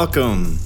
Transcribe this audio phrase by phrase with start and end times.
[0.00, 0.06] You.
[0.06, 0.56] Welcome.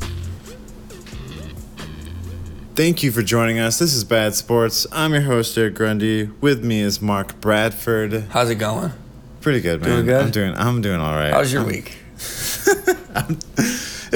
[2.76, 3.80] Thank you for joining us.
[3.80, 4.86] This is Bad Sports.
[4.92, 6.26] I'm your host, Eric Grundy.
[6.40, 8.26] With me is Mark Bradford.
[8.30, 8.92] How's it going?
[9.40, 9.90] Pretty good, man.
[9.90, 10.22] Doing good?
[10.22, 10.54] I'm doing.
[10.56, 11.32] I'm doing all right.
[11.32, 11.96] How's your I'm- week?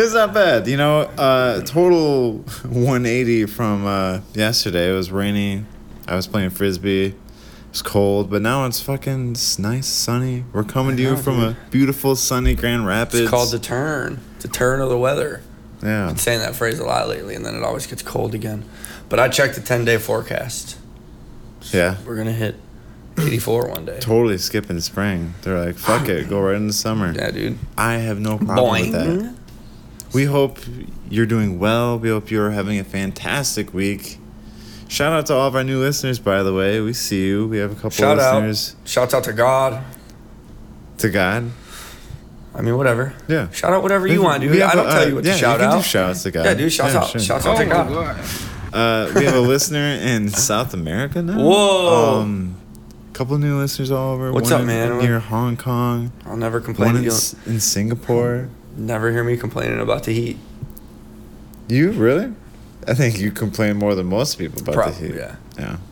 [0.00, 0.68] It's not bad.
[0.68, 4.88] You know, uh, total 180 from uh, yesterday.
[4.92, 5.64] It was rainy.
[6.06, 7.16] I was playing frisbee.
[7.70, 10.44] It's cold, but now it's fucking it's nice, sunny.
[10.52, 13.22] We're coming to you from a beautiful, sunny Grand Rapids.
[13.22, 14.20] It's called the turn.
[14.40, 15.42] The turn of the weather.
[15.82, 16.06] yeah.
[16.08, 18.64] Been saying that phrase a lot lately, and then it always gets cold again.
[19.08, 20.76] But I checked the 10 day forecast.
[21.72, 21.96] Yeah.
[22.06, 22.56] We're going to hit
[23.18, 23.98] 84 one day.
[24.00, 25.34] Totally skipping spring.
[25.42, 27.12] They're like, fuck it, go right into summer.
[27.12, 27.58] Yeah, dude.
[27.76, 29.34] I have no problem with that.
[30.14, 30.58] We hope
[31.10, 31.98] you're doing well.
[31.98, 34.18] We hope you're having a fantastic week.
[34.88, 36.80] Shout out to all of our new listeners, by the way.
[36.80, 37.46] We see you.
[37.48, 38.74] We have a couple Shout listeners.
[38.80, 38.88] out.
[38.88, 39.84] Shouts out to God.
[40.98, 41.50] To God.
[42.58, 43.14] I mean, whatever.
[43.28, 43.48] Yeah.
[43.50, 44.60] Shout out whatever you want, dude.
[44.60, 45.76] I don't a- tell uh, you what yeah, to shout you can out.
[45.78, 46.44] do shouts to God.
[46.44, 46.72] Yeah, dude.
[46.72, 47.08] Shouts Yeah, out.
[47.10, 47.20] sure.
[47.20, 48.18] Shouts out to God.
[48.72, 51.38] Uh, we have a listener in South America now.
[51.42, 52.20] Whoa.
[52.20, 52.56] Um,
[53.12, 54.32] couple new listeners all over.
[54.32, 54.98] What's One up, in- man?
[54.98, 56.10] Near Hong Kong.
[56.26, 56.94] I'll never complain.
[56.94, 58.48] One in, in Singapore.
[58.76, 60.36] never hear me complaining about the heat.
[61.68, 62.32] You really?
[62.86, 65.14] I think you complain more than most people about the heat.
[65.14, 65.36] yeah.
[65.58, 65.76] Yeah.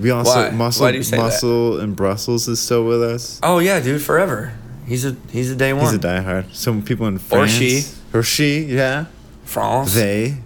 [0.00, 0.50] We also Why?
[0.50, 1.22] muscle Why do you say that?
[1.24, 3.40] muscle in Brussels is still with us.
[3.42, 4.52] Oh yeah, dude, forever.
[4.86, 5.84] He's a he's a day one.
[5.86, 6.52] He's a diehard.
[6.54, 7.82] Some people in France or she.
[8.12, 9.06] or she, yeah,
[9.44, 9.94] France.
[9.94, 10.38] they,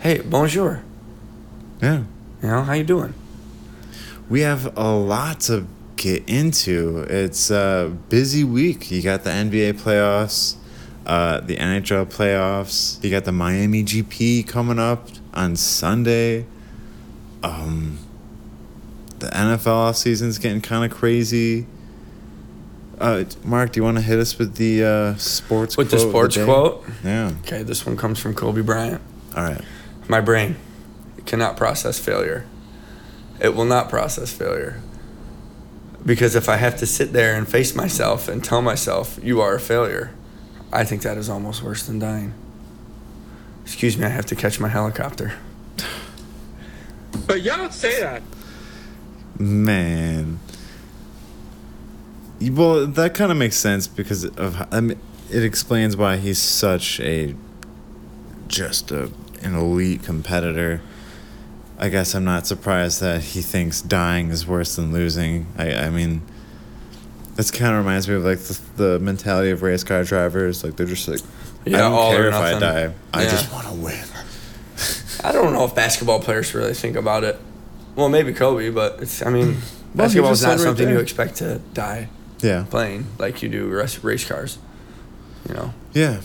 [0.00, 0.82] Hey, bonjour.
[1.80, 2.04] yeah.
[2.42, 3.14] You know how you doing?
[4.28, 5.66] We have a lot to
[5.96, 6.98] get into.
[7.08, 8.90] It's a busy week.
[8.90, 10.56] You got the NBA playoffs,
[11.06, 13.02] uh, the NHL playoffs.
[13.02, 16.44] You got the Miami GP coming up on Sunday.
[17.42, 17.98] Um,
[19.18, 21.66] the NFL offseason's getting kind of crazy.
[22.98, 25.90] Uh, Mark, do you want to hit us with the uh, sports quote?
[25.90, 26.44] With the quote of sports day?
[26.44, 26.84] quote.
[27.04, 27.32] Yeah.
[27.40, 29.02] Okay, this one comes from Kobe Bryant.
[29.36, 29.60] All right.
[30.08, 30.56] My brain
[31.26, 32.46] cannot process failure.
[33.40, 34.80] It will not process failure.
[36.06, 39.56] Because if I have to sit there and face myself and tell myself you are
[39.56, 40.14] a failure,
[40.72, 42.32] I think that is almost worse than dying.
[43.64, 45.34] Excuse me, I have to catch my helicopter.
[47.26, 48.22] But y'all don't say that.
[49.38, 50.38] Man.
[52.40, 57.00] Well, that kind of makes sense because of I mean, it explains why he's such
[57.00, 57.34] a
[58.46, 59.10] just a
[59.42, 60.80] an elite competitor.
[61.78, 65.46] I guess I'm not surprised that he thinks dying is worse than losing.
[65.56, 66.22] I I mean,
[67.36, 70.62] this kind of reminds me of like the, the mentality of race car drivers.
[70.62, 71.26] Like they're just like, yeah,
[71.64, 72.94] I Yeah, don't all care if I die.
[73.14, 74.04] I just want to win.
[75.24, 77.40] I don't know if basketball players really think about it.
[77.94, 79.24] Well, maybe Kobe, but it's.
[79.24, 79.56] I mean,
[79.94, 82.10] basketball is not said right something you expect to die
[82.40, 82.64] Yeah.
[82.68, 84.58] playing like you do race, race cars.
[85.48, 85.74] You know.
[85.94, 86.20] Yeah.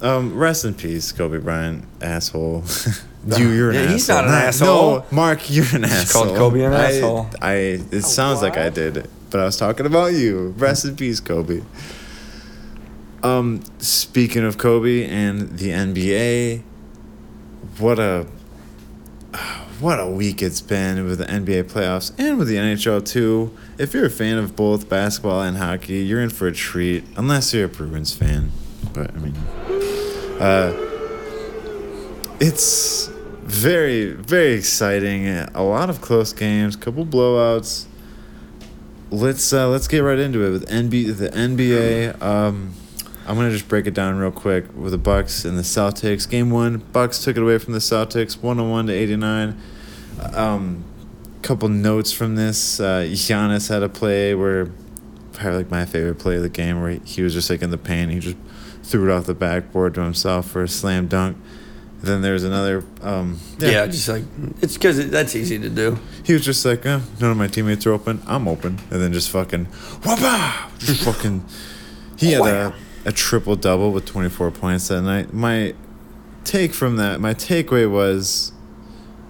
[0.00, 2.62] Um, rest in peace, Kobe Bryant, asshole.
[3.36, 3.92] you, you're an Yeah, asshole.
[3.94, 4.96] he's not an No, asshole.
[4.98, 6.24] No, Mark, you're an Just asshole.
[6.26, 7.30] called Kobe an I- asshole.
[7.42, 7.52] I.
[7.90, 10.54] It sounds like I did, but I was talking about you.
[10.56, 11.62] Rest in peace, Kobe.
[13.22, 16.62] Um, speaking of Kobe and the NBA,
[17.78, 18.26] what a
[19.80, 23.56] what a week it's been with the NBA playoffs and with the NHL too.
[23.78, 27.04] If you're a fan of both basketball and hockey, you're in for a treat.
[27.16, 28.50] Unless you're a Bruins fan,
[28.92, 29.36] but I mean,
[30.40, 30.74] uh,
[32.40, 33.08] it's
[33.42, 35.28] very very exciting.
[35.28, 37.86] A lot of close games, couple blowouts.
[39.10, 42.20] Let's uh, let's get right into it with NB the NBA.
[42.20, 42.74] Um,
[43.28, 46.28] I'm gonna just break it down real quick with the Bucks and the Celtics.
[46.28, 49.60] Game one, Bucks took it away from the Celtics, 101 to 89.
[50.32, 50.84] Um,
[51.42, 52.80] couple notes from this.
[52.80, 54.70] Uh, Giannis had a play where
[55.32, 57.78] probably like my favorite play of the game where he was just like in the
[57.78, 58.10] paint.
[58.10, 58.36] He just
[58.82, 61.36] threw it off the backboard to himself for a slam dunk.
[62.00, 62.84] Then there's another.
[63.02, 64.22] Um, Yeah, just like
[64.62, 65.98] it's because it, that's easy to do.
[66.24, 68.22] he was just like, eh, none of my teammates are open.
[68.26, 68.78] I'm open.
[68.90, 70.70] And then just fucking, whoppa!
[70.78, 71.44] Just fucking.
[72.16, 72.74] He had a,
[73.08, 75.32] a triple double with 24 points that night.
[75.32, 75.74] My
[76.44, 78.52] take from that, my takeaway was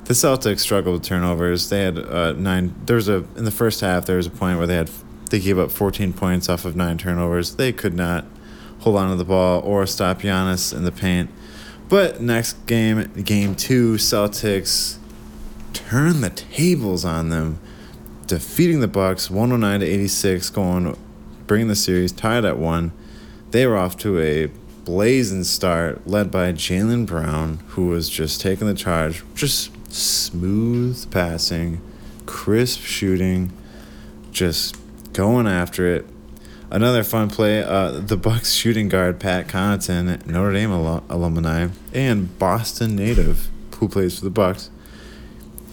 [0.07, 1.69] the Celtics struggled with turnovers.
[1.69, 2.75] They had uh, nine.
[2.87, 4.05] There was a in the first half.
[4.05, 4.91] There was a point where they had
[5.31, 7.55] they gave up 14 points off of nine turnovers.
[7.55, 8.25] They could not
[8.81, 11.31] hold on to the ball or stop Giannis in the paint.
[11.89, 14.99] But next game, game two, Celtics
[15.73, 17.61] turn the tables on them,
[18.27, 20.97] defeating the Bucks 109 to 86, going
[21.47, 22.93] bringing the series tied at one.
[23.51, 24.51] They were off to a
[24.85, 31.81] blazing start, led by Jaylen Brown, who was just taking the charge, just smooth passing,
[32.27, 33.53] crisp shooting,
[34.33, 34.77] just
[35.13, 36.07] going after it.
[36.71, 42.39] Another fun play: uh, the Bucks shooting guard Pat Connaughton, Notre Dame al- alumni and
[42.39, 44.71] Boston native, who plays for the Bucks.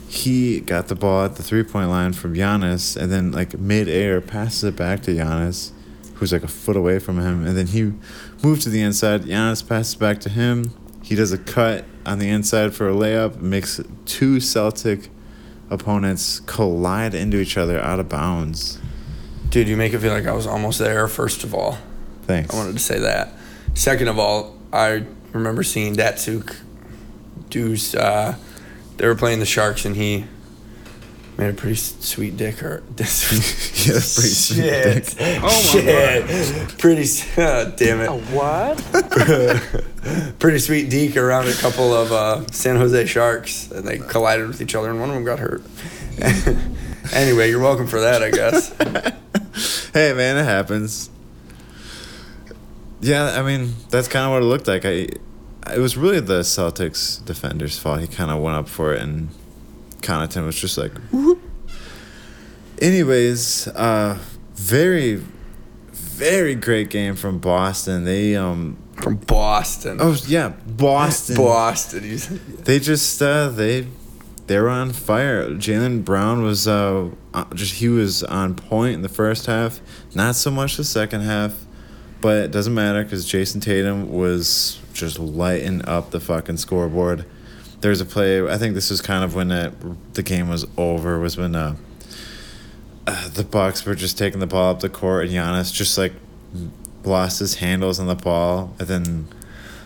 [0.07, 3.89] He got the ball at the three point line from Giannis, and then like mid
[3.89, 5.71] air passes it back to Giannis,
[6.15, 7.93] who's like a foot away from him, and then he
[8.43, 9.23] moved to the inside.
[9.23, 10.71] Giannis passes back to him.
[11.03, 15.09] He does a cut on the inside for a layup, makes two Celtic
[15.69, 18.79] opponents collide into each other out of bounds.
[19.49, 21.77] Dude, you make it feel like I was almost there, first of all.
[22.23, 22.53] Thanks.
[22.53, 23.33] I wanted to say that.
[23.73, 26.55] Second of all, I remember seeing Datsyuk
[27.49, 28.35] do's uh,
[28.97, 30.25] they were playing the Sharks and he
[31.37, 33.25] made a pretty sweet dick or yeah, that's
[34.15, 34.55] pretty sweet.
[34.63, 35.05] shit.
[35.17, 35.39] dick.
[35.43, 36.77] Oh my shit.
[36.77, 38.07] Pretty s- uh, damn it.
[38.07, 38.77] A what?
[40.39, 44.61] Pretty sweet deke around a couple of uh, San Jose Sharks and they collided with
[44.61, 45.61] each other and one of them got hurt.
[47.13, 48.69] anyway, you're welcome for that, I guess.
[49.93, 51.09] hey man, it happens.
[53.01, 54.85] Yeah, I mean that's kind of what it looked like.
[54.85, 55.07] I,
[55.73, 57.99] it was really the Celtics defender's fault.
[57.99, 59.29] He kind of went up for it, and
[60.05, 61.41] Connaughton was just like, whoop.
[62.81, 64.17] Anyways, uh,
[64.53, 65.21] very,
[65.91, 68.03] very great game from Boston.
[68.03, 69.97] They um, From Boston.
[70.01, 71.35] oh yeah, Boston.
[71.37, 72.39] Boston.
[72.63, 73.87] They just uh, they
[74.47, 75.49] they were on fire.
[75.51, 79.79] Jaylen Brown was uh, uh, just he was on point in the first half.
[80.13, 81.65] Not so much the second half,
[82.21, 87.25] but it doesn't matter because Jayson Tatum was just lighting up the fucking scoreboard.
[87.85, 88.41] There's a play.
[88.41, 89.71] I think this was kind of when it,
[90.15, 91.19] the game was over.
[91.19, 91.75] Was when uh,
[93.05, 96.13] uh, the Bucks were just taking the ball up the court and Giannis just like
[97.03, 99.27] lost his handles on the ball and then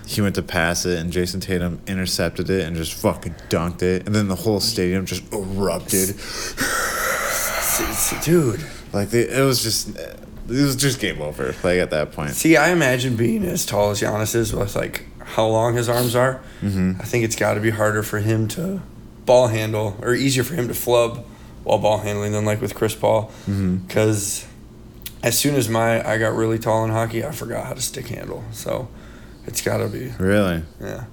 [0.07, 4.05] he went to pass it and Jayson Tatum intercepted it and just fucking dunked it
[4.05, 6.15] and then the whole stadium just erupted
[8.23, 8.65] Dude.
[8.93, 10.17] like they, it was just it
[10.47, 13.99] was just game over like at that point See, I imagine being as tall as
[13.99, 15.03] Giannis is with like
[15.35, 16.39] how long his arms are.
[16.61, 16.99] Mhm.
[16.99, 18.81] I think it's got to be harder for him to
[19.25, 21.23] ball handle or easier for him to flub
[21.63, 23.31] while ball handling than like with Chris Paul.
[23.45, 24.45] Because
[25.23, 28.07] as soon as my I got really tall in hockey, I forgot how to stick
[28.07, 28.43] handle.
[28.51, 28.87] So
[29.45, 31.03] it's got to be really yeah.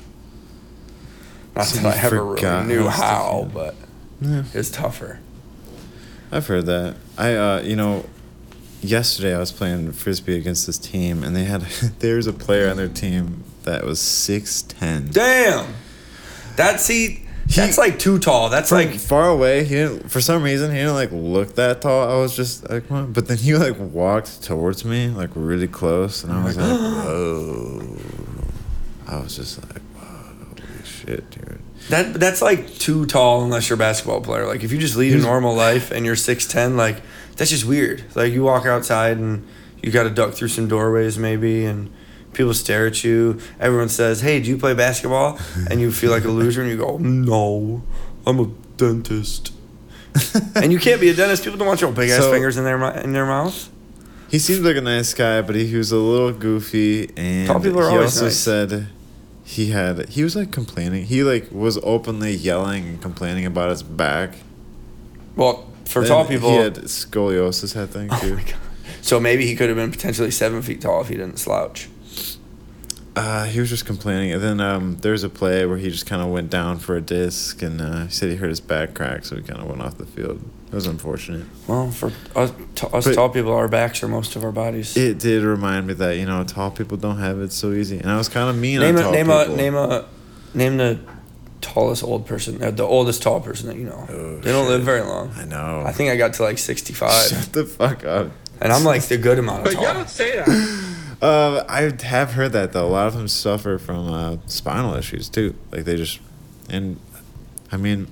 [1.54, 3.50] Not So that I ever really knew how to stick how, handle.
[3.54, 3.74] but
[4.20, 5.20] yeah it's tougher.
[6.32, 8.06] I've heard that I uh you know
[8.82, 11.62] yesterday I was playing frisbee against this team and they had
[12.00, 15.74] there's a player on their team that was 6'10 Damn.
[16.56, 18.48] That see, that's like too tall.
[18.48, 20.10] That's like far away, he didn't.
[20.10, 22.10] For some reason, he didn't like look that tall.
[22.10, 23.12] I was just like, what?
[23.12, 27.96] But then he like walked towards me, like really close, and I was like, whoa.
[29.06, 31.60] I was just like, wow, holy shit, dude.
[31.91, 34.46] That that's like too tall unless you're a basketball player.
[34.46, 37.00] Like if you just lead a normal life and you're six ten, like
[37.36, 38.02] that's just weird.
[38.17, 39.46] Like you walk outside and
[39.82, 41.93] you got to duck through some doorways maybe, and
[42.36, 43.40] people stare at you.
[43.58, 45.38] Everyone says, "Hey, do you play basketball?"
[45.70, 47.82] And you feel like a loser, and you go, "No,
[48.26, 49.52] I'm a dentist."
[50.55, 51.44] and you can't be a dentist.
[51.44, 53.70] People don't want your big ass So- fingers in their in their mouth.
[54.28, 57.60] He seemed like a nice guy, but he, he was a little goofy, and Tall
[57.60, 58.36] people are he always also nice.
[58.36, 58.88] said
[59.44, 61.05] he had he was like complaining.
[61.06, 64.31] He like was openly yelling and complaining about his back.
[65.36, 68.34] Well, for And tall people, he had scoliosis, I think, oh too.
[68.36, 68.55] my god.
[69.02, 71.88] So maybe he could have been potentially seven feet tall if he didn't slouch.
[73.19, 76.20] Uh, he was just complaining, and then um, there's a play where he just kind
[76.20, 79.25] of went down for a disc, and uh, he said he hurt his back crack,
[79.25, 80.39] so he kind of went off the field.
[80.67, 81.46] It was unfortunate.
[81.67, 84.94] Well, for us, t- us But- tall people, our backs are most of our bodies.
[84.99, 88.11] It did remind me that you know tall people don't have it so easy, and
[88.11, 89.41] I was kind of mean name on a tall name people.
[89.41, 90.05] a name a
[90.53, 90.99] name the
[91.63, 94.06] tallest old person, uh, the oldest tall person that you know.
[94.11, 94.73] Oh, they don't shit.
[94.73, 95.31] live very long.
[95.37, 95.82] I know.
[95.87, 98.31] I think I got to like sixty five, Shut the fuck up.
[98.61, 99.75] and I'm like the good amount of tall.
[99.75, 99.94] But you tall.
[99.94, 100.85] don't say that.
[101.23, 102.87] Uh, I have heard that though.
[102.87, 105.55] A lot of them suffer from uh, spinal issues too.
[105.73, 106.20] Like they just,
[106.69, 106.99] and
[107.73, 108.08] I mean,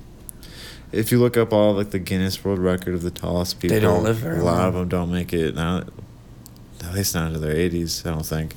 [0.90, 3.80] if you look up all like the Guinness World Record of the tallest people, They
[3.80, 4.68] don't live very A lot long.
[4.68, 5.54] of them don't make it.
[5.54, 5.88] Not,
[6.82, 8.04] at least not into their eighties.
[8.06, 8.54] I don't think.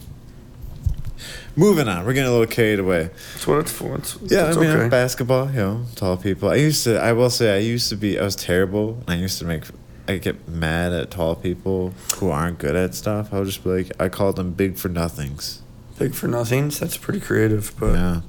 [1.56, 3.10] Moving on, we're getting a little carried away.
[3.34, 3.96] That's what it's for.
[3.96, 4.90] It's, Yeah, it's I mean, okay.
[4.90, 6.50] basketball, you know, tall people.
[6.50, 9.02] I used to, I will say, I used to be, I was terrible.
[9.08, 9.64] I used to make,
[10.08, 13.34] I get mad at tall people who aren't good at stuff.
[13.34, 15.62] I'll just be like, I call them big for nothings.
[16.00, 16.80] Big for nothings.
[16.80, 18.22] That's pretty creative, but yeah.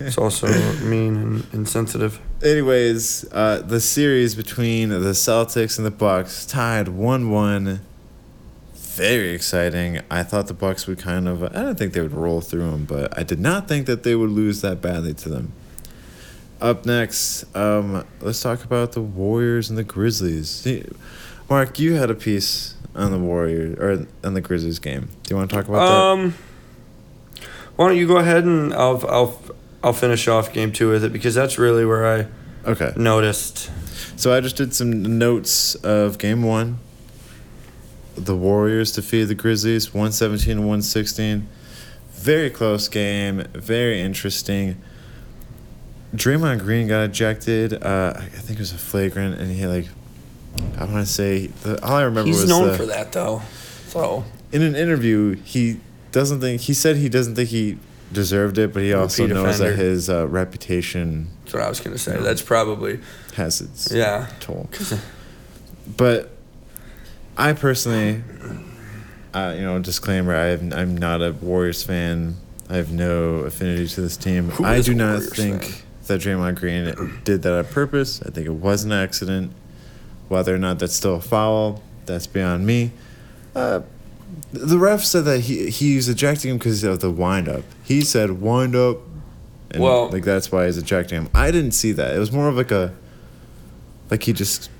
[0.00, 0.48] it's also
[0.82, 2.20] mean and insensitive.
[2.42, 7.80] Anyways, uh, the series between the Celtics and the Bucks tied one-one.
[8.74, 10.00] Very exciting.
[10.10, 11.44] I thought the Bucks would kind of.
[11.44, 14.16] I don't think they would roll through them, but I did not think that they
[14.16, 15.52] would lose that badly to them.
[16.60, 20.66] Up next, um, let's talk about the Warriors and the Grizzlies.
[21.48, 25.08] Mark, you had a piece on the Warriors or on the Grizzlies game.
[25.22, 26.22] Do you want to talk about that?
[26.22, 26.34] Um,
[27.76, 29.40] why don't you go ahead and I'll I'll
[29.84, 32.26] I'll finish off game two with it because that's really where I?
[32.68, 32.92] Okay.
[32.96, 33.70] noticed.
[34.18, 36.78] So I just did some notes of game one.
[38.16, 41.48] The Warriors defeated the Grizzlies 117 to 116.
[42.10, 44.82] Very close game, very interesting.
[46.14, 47.74] Draymond Green got ejected.
[47.74, 49.86] Uh, I think it was a flagrant, and he like,
[50.78, 53.42] I want to say the all I remember He's was known the- for that though.
[53.88, 55.80] So in an interview, he
[56.12, 57.78] doesn't think he said he doesn't think he
[58.12, 61.80] deserved it, but he also Repeat knows that his uh, reputation that's what I was
[61.80, 62.18] gonna say.
[62.18, 63.00] That's probably
[63.34, 64.28] has its yeah.
[64.40, 64.68] toll.
[65.96, 66.30] But
[67.38, 68.22] I personally,
[69.32, 72.36] uh, you know, disclaimer: I have, I'm not a Warriors fan.
[72.68, 74.50] I have no affinity to this team.
[74.50, 75.82] Who I do not Warriors think fan?
[76.08, 78.20] That Draymond Green did that on purpose.
[78.22, 79.52] I think it was an accident.
[80.28, 82.90] Whether or not that's still a foul, that's beyond me.
[83.54, 83.80] Uh,
[84.52, 87.62] the ref said that he he was ejecting him because of the wind up.
[87.82, 88.98] He said wind up,
[89.70, 91.28] and Well- like that's why he's ejecting him.
[91.34, 92.14] I didn't see that.
[92.14, 92.92] It was more of like a,
[94.10, 94.70] like he just,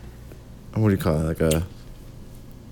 [0.75, 1.25] what do you call it?
[1.25, 1.66] Like a,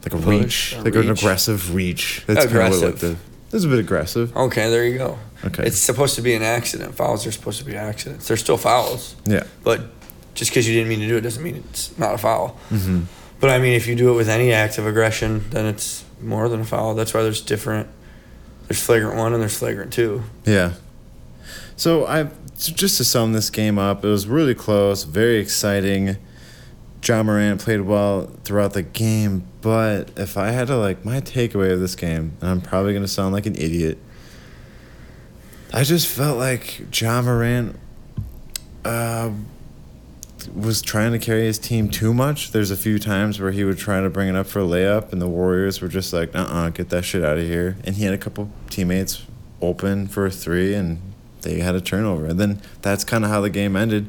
[0.05, 2.25] like a reach, a like an aggressive reach.
[2.27, 3.19] That's kind of what it looked Aggressive.
[3.51, 4.37] That's a bit aggressive.
[4.37, 5.19] Okay, there you go.
[5.47, 5.65] Okay.
[5.65, 6.95] It's supposed to be an accident.
[6.95, 8.29] Fouls are supposed to be accidents.
[8.29, 9.15] They're still fouls.
[9.25, 9.45] Yeah.
[9.63, 9.83] But
[10.35, 12.59] just because you didn't mean to do it doesn't mean it's not a foul.
[12.71, 13.03] Mm-hmm.
[13.41, 16.49] But I mean, if you do it with any act of aggression, then it's more
[16.49, 16.95] than a foul.
[16.95, 17.89] That's why there's different.
[18.67, 20.25] There's flagrant one and there's flagrant two.
[20.45, 20.73] Yeah.
[21.77, 26.17] So I just to sum this game up, it was really close, very exciting.
[27.03, 31.71] John Moran played well throughout the game, but if I had to like my takeaway
[31.71, 33.99] of this game, and I'm probably gonna sound like an idiot,
[35.77, 37.79] I just felt like John Moran
[38.83, 39.31] uh,
[40.55, 42.53] was trying to carry his team too much.
[42.53, 45.13] There's a few times where he would try to bring it up for a layup,
[45.13, 47.97] and the Warriors were just like, "Uh, uh get that shit out of here." And
[47.97, 49.23] he had a couple teammates
[49.61, 50.99] open for a three, and
[51.43, 52.25] they had a turnover.
[52.25, 54.09] And then that's kind of how the game ended.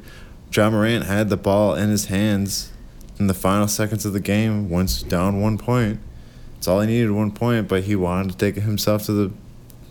[0.50, 2.72] John Morant had the ball in his hands
[3.20, 6.00] in the final seconds of the game, once down one point.
[6.60, 9.34] It's all he needed, one point, but he wanted to take it himself to the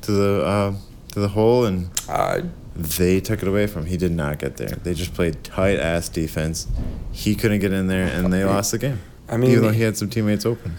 [0.01, 0.75] to the uh,
[1.17, 2.43] to the hole, and Uh,
[2.77, 3.89] they took it away from him.
[3.89, 4.77] He did not get there.
[4.85, 6.67] They just played tight ass defense.
[7.11, 8.99] He couldn't get in there, and they lost the game.
[9.27, 10.75] I mean, even though he had some teammates open.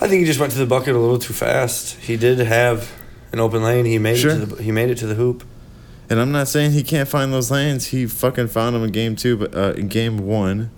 [0.00, 1.96] I think he just went to the bucket a little too fast.
[1.98, 2.92] He did have
[3.32, 3.86] an open lane.
[3.86, 4.30] He made Sure.
[4.30, 5.42] it to the he made it to the hoop.
[6.08, 7.86] And I'm not saying he can't find those lanes.
[7.86, 10.70] He fucking found them in game two, but uh, in game one,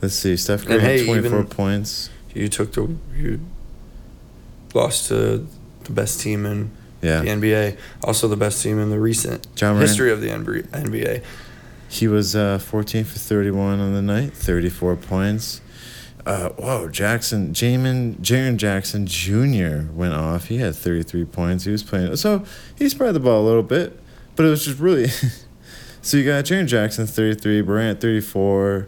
[0.00, 2.08] let's see, Steph Curry hey, had 24 points.
[2.34, 3.40] You took the you
[4.74, 5.44] lost to
[5.82, 6.70] the best team in
[7.02, 9.88] Yeah, the NBA, also the best team in the recent John Moran.
[9.88, 11.22] history of the NBA.
[11.88, 15.60] He was uh, 14 for 31 on the night, 34 points.
[16.24, 19.92] Uh, whoa, Jackson, Jamin, Jaren Jackson Jr.
[19.92, 20.46] went off.
[20.46, 21.64] He had 33 points.
[21.64, 22.44] He was playing, so
[22.76, 24.00] he spread the ball a little bit,
[24.36, 25.08] but it was just really.
[26.02, 28.86] so you got Jaren Jackson 33, Durant 34,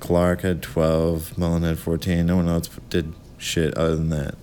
[0.00, 2.24] Clark had 12, Mullen had 14.
[2.24, 4.36] No one else did shit other than that.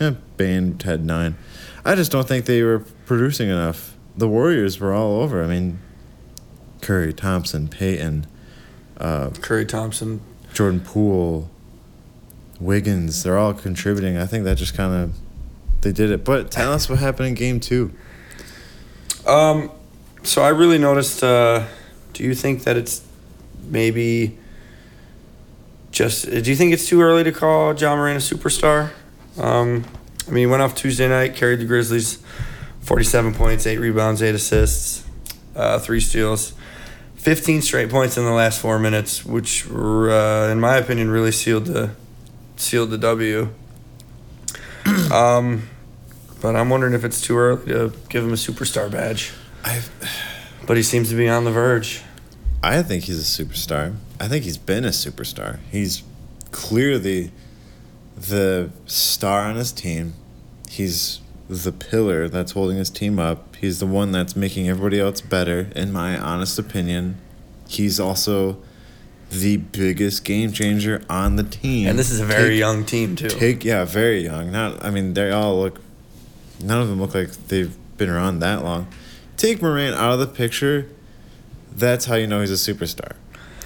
[0.00, 1.36] Yeah, Bane had nine.
[1.84, 3.96] I just don't think they were producing enough.
[4.16, 5.42] The Warriors were all over.
[5.42, 5.80] I mean,
[6.80, 8.26] Curry, Thompson, Payton,
[8.98, 10.20] uh, Curry Thompson.
[10.52, 11.50] Jordan Poole,
[12.60, 14.16] Wiggins, they're all contributing.
[14.16, 15.14] I think that just kind of
[15.80, 16.24] they did it.
[16.24, 17.92] But tell us what happened in game two.
[19.26, 19.70] Um,
[20.22, 21.22] so I really noticed.
[21.22, 21.66] Uh,
[22.12, 23.02] do you think that it's
[23.64, 24.38] maybe
[25.90, 26.30] just?
[26.30, 28.90] Do you think it's too early to call John Moran a superstar?
[29.38, 29.84] Um,
[30.26, 32.18] I mean, he went off Tuesday night, carried the Grizzlies,
[32.80, 35.04] forty-seven points, eight rebounds, eight assists,
[35.54, 36.54] uh, three steals.
[37.16, 41.64] 15 straight points in the last four minutes, which, uh, in my opinion, really sealed
[41.64, 41.90] the
[42.56, 43.48] sealed the W.
[45.10, 45.66] um,
[46.42, 49.32] but I'm wondering if it's too early to give him a superstar badge.
[49.64, 49.90] I've,
[50.66, 52.02] But he seems to be on the verge.
[52.62, 53.96] I think he's a superstar.
[54.20, 55.60] I think he's been a superstar.
[55.70, 56.02] He's
[56.50, 57.32] clearly
[58.16, 60.14] the star on his team.
[60.68, 63.56] He's the pillar that's holding his team up.
[63.56, 67.16] He's the one that's making everybody else better, in my honest opinion.
[67.68, 68.58] He's also
[69.30, 71.88] the biggest game changer on the team.
[71.88, 73.28] And this is a very Take- young team too.
[73.28, 74.52] Take yeah, very young.
[74.52, 75.80] Not I mean they all look.
[76.60, 78.86] None of them look like they've been around that long.
[79.36, 80.88] Take Moran out of the picture.
[81.74, 83.16] That's how you know he's a superstar.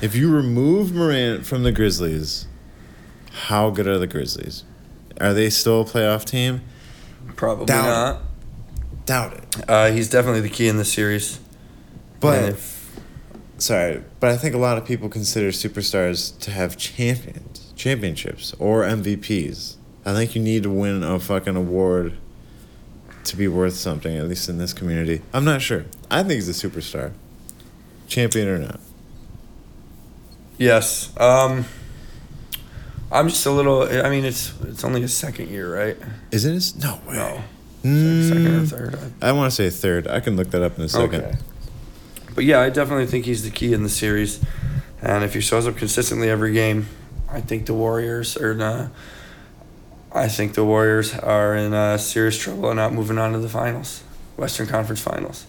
[0.00, 2.46] If you remove Moran from the Grizzlies,
[3.46, 4.64] how good are the Grizzlies?
[5.20, 6.62] Are they still a playoff team?
[7.36, 8.22] Probably Doubt not.
[9.06, 9.70] Doubt it.
[9.70, 11.40] Uh, he's definitely the key in this series.
[12.20, 13.00] But if,
[13.58, 17.72] sorry, but I think a lot of people consider superstars to have champions.
[17.76, 19.76] championships or MVPs.
[20.04, 22.16] I think you need to win a fucking award
[23.24, 25.22] to be worth something, at least in this community.
[25.32, 25.84] I'm not sure.
[26.10, 27.12] I think he's a superstar,
[28.08, 28.80] champion or not.
[30.56, 31.16] Yes.
[31.18, 31.66] Um,
[33.10, 33.82] I'm just a little.
[33.82, 35.96] I mean, it's it's only his second year, right?
[36.30, 36.76] Is it his?
[36.76, 37.16] No way.
[37.16, 37.42] No.
[37.84, 38.98] Mm, Second or third.
[39.22, 40.06] I- I want to say third.
[40.08, 41.24] I can look that up in a second.
[41.24, 41.36] Okay.
[42.34, 44.40] But yeah, I definitely think he's the key in the series.
[45.00, 46.88] And if he shows up consistently every game,
[47.30, 48.88] I think the Warriors are in, uh,
[50.12, 53.48] I think the Warriors are in uh, serious trouble and not moving on to the
[53.48, 54.02] finals,
[54.36, 55.46] Western Conference Finals.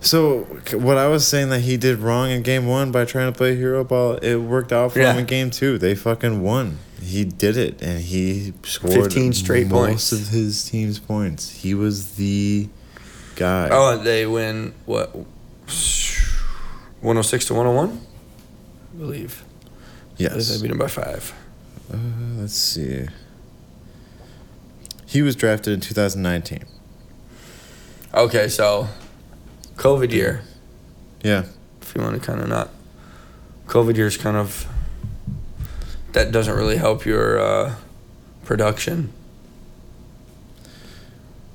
[0.00, 0.40] So
[0.72, 3.56] what I was saying that he did wrong in game one by trying to play
[3.56, 5.78] hero ball, it worked out for him in game two.
[5.78, 6.78] They fucking won.
[7.02, 10.12] He did it, and he scored 15 straight most points.
[10.12, 11.50] of his team's points.
[11.50, 12.68] He was the
[13.36, 13.68] guy.
[13.70, 15.14] Oh, they win what?
[17.00, 18.00] 106 to 101?
[18.94, 19.44] I believe.
[20.16, 20.48] yes.
[20.56, 21.34] They beat him by five.
[21.92, 21.96] Uh,
[22.36, 23.06] let's see.
[25.06, 26.64] He was drafted in 2019.
[28.14, 28.88] Okay, so
[29.76, 30.42] COVID year.
[31.22, 31.44] Yeah.
[31.82, 32.70] if you want to kind of not
[33.66, 34.68] covid year's kind of
[36.12, 37.74] that doesn't really help your uh,
[38.44, 39.12] production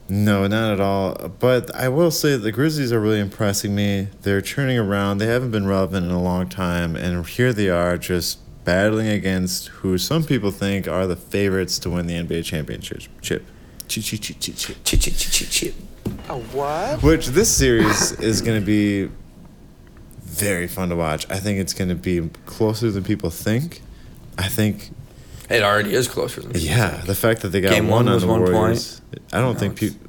[0.10, 1.30] No, not at all.
[1.40, 4.10] But I will say the Grizzlies are really impressing me.
[4.24, 5.20] They're turning around.
[5.20, 9.68] They haven't been relevant in a long time, and here they are just battling against
[9.68, 13.04] who some people think are the favorites to win the NBA championship.
[13.22, 13.46] Chip.
[13.88, 14.78] Chip, chip, chip, chip, chip.
[14.84, 15.76] chit chit chit chit chit
[16.32, 17.04] A what?
[17.04, 19.10] Which this series is going to be
[20.24, 21.30] very fun to watch.
[21.30, 23.82] I think it's going to be closer than people think.
[24.38, 24.92] I think
[25.50, 27.06] it already is closer than people Yeah, think.
[27.08, 28.54] the fact that they got Game one one on the one point.
[28.54, 29.02] Warriors.
[29.34, 30.08] I don't Now think people.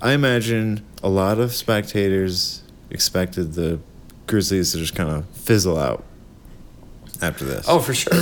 [0.00, 3.80] I imagine a lot of spectators expected the
[4.28, 6.04] Grizzlies to just kind of fizzle out
[7.22, 7.64] after this.
[7.68, 8.12] oh for sure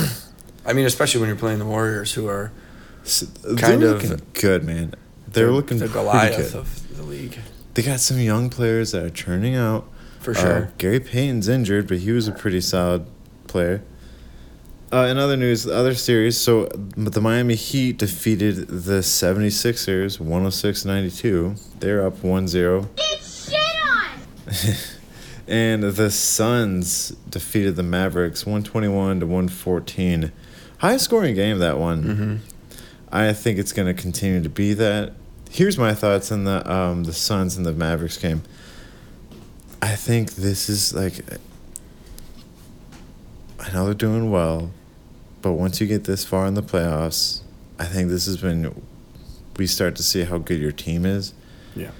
[0.65, 2.51] i mean especially when you're playing the warriors who are
[3.03, 4.93] S- kind they're of- looking good, man.
[5.27, 6.55] They're looking the goliath good.
[6.55, 7.37] of the league
[7.73, 9.87] They got some young players that are churning out.
[10.19, 13.05] for Uh, sure Gary Payton's injured, but he was a pretty solid
[13.47, 13.81] player.
[14.93, 20.85] Uh, in other news, the other series, so the Miami Heat defeated the 76ers 106
[20.85, 21.55] 92.
[21.79, 22.89] They're up 1 0.
[22.95, 23.55] Get shit
[23.89, 24.75] on!
[25.47, 30.31] And the Suns defeated the Mavericks 121 to 114.
[30.79, 32.03] High scoring game, that one.
[32.03, 32.35] mm-hmm.
[33.11, 35.13] I think it's going to continue to be that.
[35.55, 38.43] Here's my thoughts on the um, the Suns and the Mavericks game.
[39.81, 41.13] I think this is like
[43.57, 44.71] I know they're doing well,
[45.41, 47.39] but once you get this far in the playoffs,
[47.79, 48.81] I think this is when
[49.55, 51.33] we start to see how good your team is.
[51.73, 51.91] Yeah.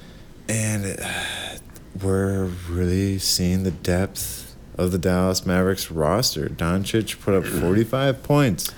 [0.50, 1.58] And uh,
[2.04, 6.50] we're really seeing the depth of the Dallas Mavericks roster.
[6.50, 8.70] Doncic put up 45 points.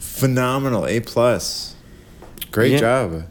[0.00, 0.86] Phenomenal.
[0.86, 1.76] A plus.
[2.50, 2.78] Great Yeah.
[2.78, 3.24] job.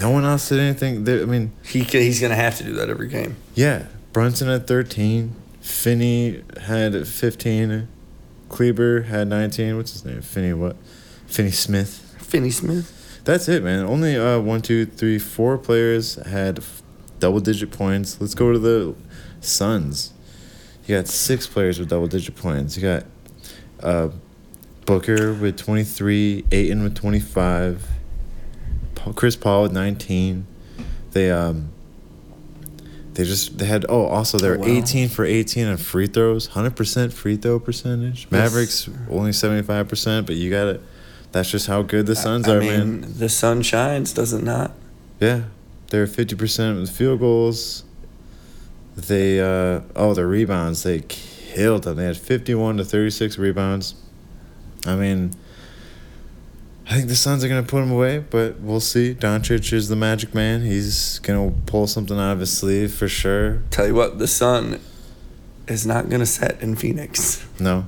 [0.00, 1.04] No one else did anything.
[1.04, 3.86] There- I mean, he he's gonna have to do that every game yeah.
[4.12, 5.34] Brunson had 13.
[5.60, 7.88] Finney had 15.
[8.48, 9.76] Kleber had 19.
[9.76, 10.20] What's his name?
[10.20, 10.76] Finney what?
[11.26, 12.14] Finney Smith.
[12.18, 13.84] finney smith That's it, man.
[13.86, 16.82] Only uh, one, two, three, four players had f-
[17.20, 18.20] double digit points.
[18.20, 18.94] Let's go to the
[19.40, 20.12] Suns.
[20.86, 22.76] You got six players with double digit points.
[22.76, 23.04] You got
[23.82, 24.08] uh,
[24.84, 28.01] Booker with 23, Ayton with 25, Paul,
[29.14, 30.46] Chris Paul with 19.
[31.12, 31.70] They um
[33.14, 34.66] they just they had oh also they're Oh, wow.
[34.66, 38.26] 18 for 18 on free throws, 100% free throw percentage.
[38.30, 40.80] Mavericks only 75%, but you got it.
[41.32, 43.14] That's just how good the Suns I are, mean, man.
[43.18, 44.72] the sun shines does it not
[45.20, 45.42] Yeah,
[45.88, 47.84] they're fifty percent with field goals.
[48.96, 51.96] They uh oh their rebounds they killed them.
[51.96, 53.94] They had fifty one to thirty six rebounds.
[54.86, 55.32] I mean,
[56.86, 59.14] I think the Suns are gonna put him away, but we'll see.
[59.14, 60.62] Doncic is the magic man.
[60.62, 63.62] He's gonna pull something out of his sleeve for sure.
[63.70, 64.80] tell you what the sun
[65.68, 67.86] is not gonna set in phoenix No,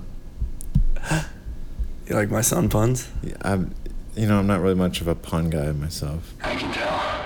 [1.11, 3.09] you like my sun puns
[3.43, 3.75] I'm,
[4.15, 6.33] you know, I'm not really much of a pun guy myself.
[6.43, 7.25] I can tell.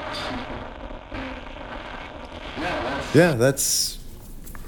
[3.14, 3.98] Yeah, that's.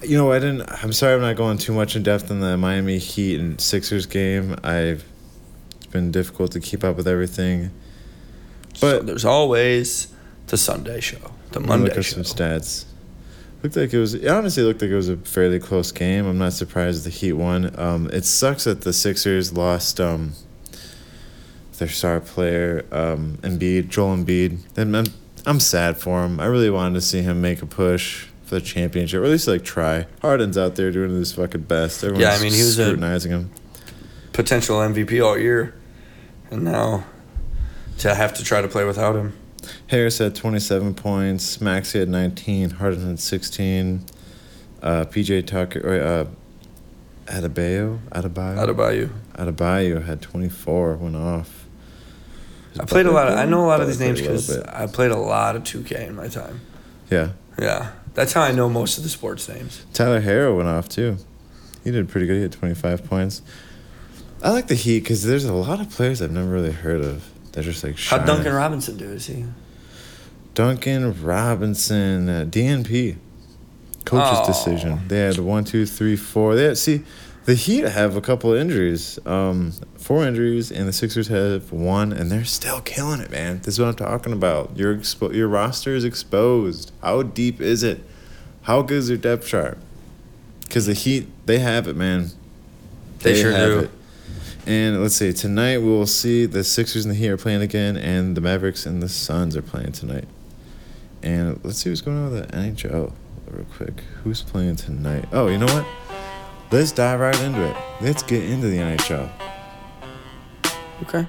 [0.03, 0.63] You know, I didn't.
[0.83, 4.07] I'm sorry, I'm not going too much in depth in the Miami Heat and Sixers
[4.07, 4.57] game.
[4.65, 5.05] I've.
[5.91, 7.71] Been difficult to keep up with everything.
[8.75, 10.09] so But there's always
[10.47, 11.19] the sunday show
[11.53, 12.85] the monday look at show some stats.
[13.63, 14.15] Looked like it was.
[14.15, 16.27] It honestly looked like it was a fairly close game.
[16.27, 17.79] I'm not surprised the Heat won.
[17.79, 20.01] Um, it sucks that the Sixers lost.
[20.01, 20.33] Um,
[21.79, 24.59] their star player, um, Embiid, Joel Embiid.
[24.75, 25.07] Then I'm,
[25.47, 26.39] I'm sad for him.
[26.41, 29.47] I really wanted to see him make a push for the championship, or at least
[29.49, 30.07] like try.
[30.23, 32.03] Harden's out there doing his fucking best.
[32.05, 33.51] Everyone's Yeah, I mean, he was a- scrutinizing him.
[34.33, 35.75] potential MVP all year,
[36.51, 37.05] and now
[37.99, 39.37] to have to try to play without him.
[39.89, 41.61] Harris had 27 points.
[41.61, 42.71] Maxey had 19.
[42.71, 44.05] Harden had 16.
[44.83, 46.27] Uh, PJ Tucker, or, uh,
[47.27, 49.11] Adebayo, Adebayo, Adebayo.
[49.35, 50.97] Adebayo had 24.
[50.97, 51.67] Went off.
[52.79, 53.29] I played a lot.
[53.29, 54.75] Of, I know a lot of these names played a little because.
[54.75, 56.61] I played a lot of 2K in my time.
[57.11, 59.85] Yeah, Yeah, that's how I know most of the sports names.
[59.93, 61.19] Tyler Herro went off too.
[61.85, 62.37] He did pretty good.
[62.37, 63.43] He had 25 points.
[64.43, 67.29] I like the Heat because there's a lot of players I've never really heard of.
[67.53, 68.27] They're just like How'd.
[68.27, 69.05] Duncan Robinson do?
[69.11, 69.45] Is he?
[70.55, 73.17] Duncan Robinson, uh, DNP,
[74.05, 74.47] coach's Oh.
[74.47, 75.01] decision.
[75.09, 76.55] They had one, two, three, four.
[76.55, 77.03] They had, see,
[77.45, 82.13] the Heat have a couple of injuries, um, four injuries, and the Sixers have one,
[82.13, 83.59] and they're still killing it, man.
[83.59, 84.77] This is what I'm talking about.
[84.77, 86.93] Your expo- your roster is exposed.
[87.03, 88.01] How deep is it?
[88.63, 89.79] How good is your depth chart?
[90.63, 92.31] Because the Heat, they have it, man.
[93.21, 93.89] They sure do.
[94.67, 97.97] And let's see, tonight we will see the Sixers and the Heat are playing again,
[97.97, 100.27] and the Mavericks and the Suns are playing tonight.
[101.23, 103.13] And let's see what's going on with the NHL
[103.51, 104.03] real quick.
[104.23, 105.27] Who's playing tonight?
[105.33, 105.87] Oh, you know what?
[106.71, 107.77] Let's dive right into it.
[108.01, 109.31] Let's get into the NHL.
[111.03, 111.27] Okay.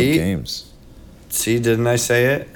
[0.00, 0.14] See?
[0.14, 0.72] games.
[1.28, 2.48] See, didn't I say it?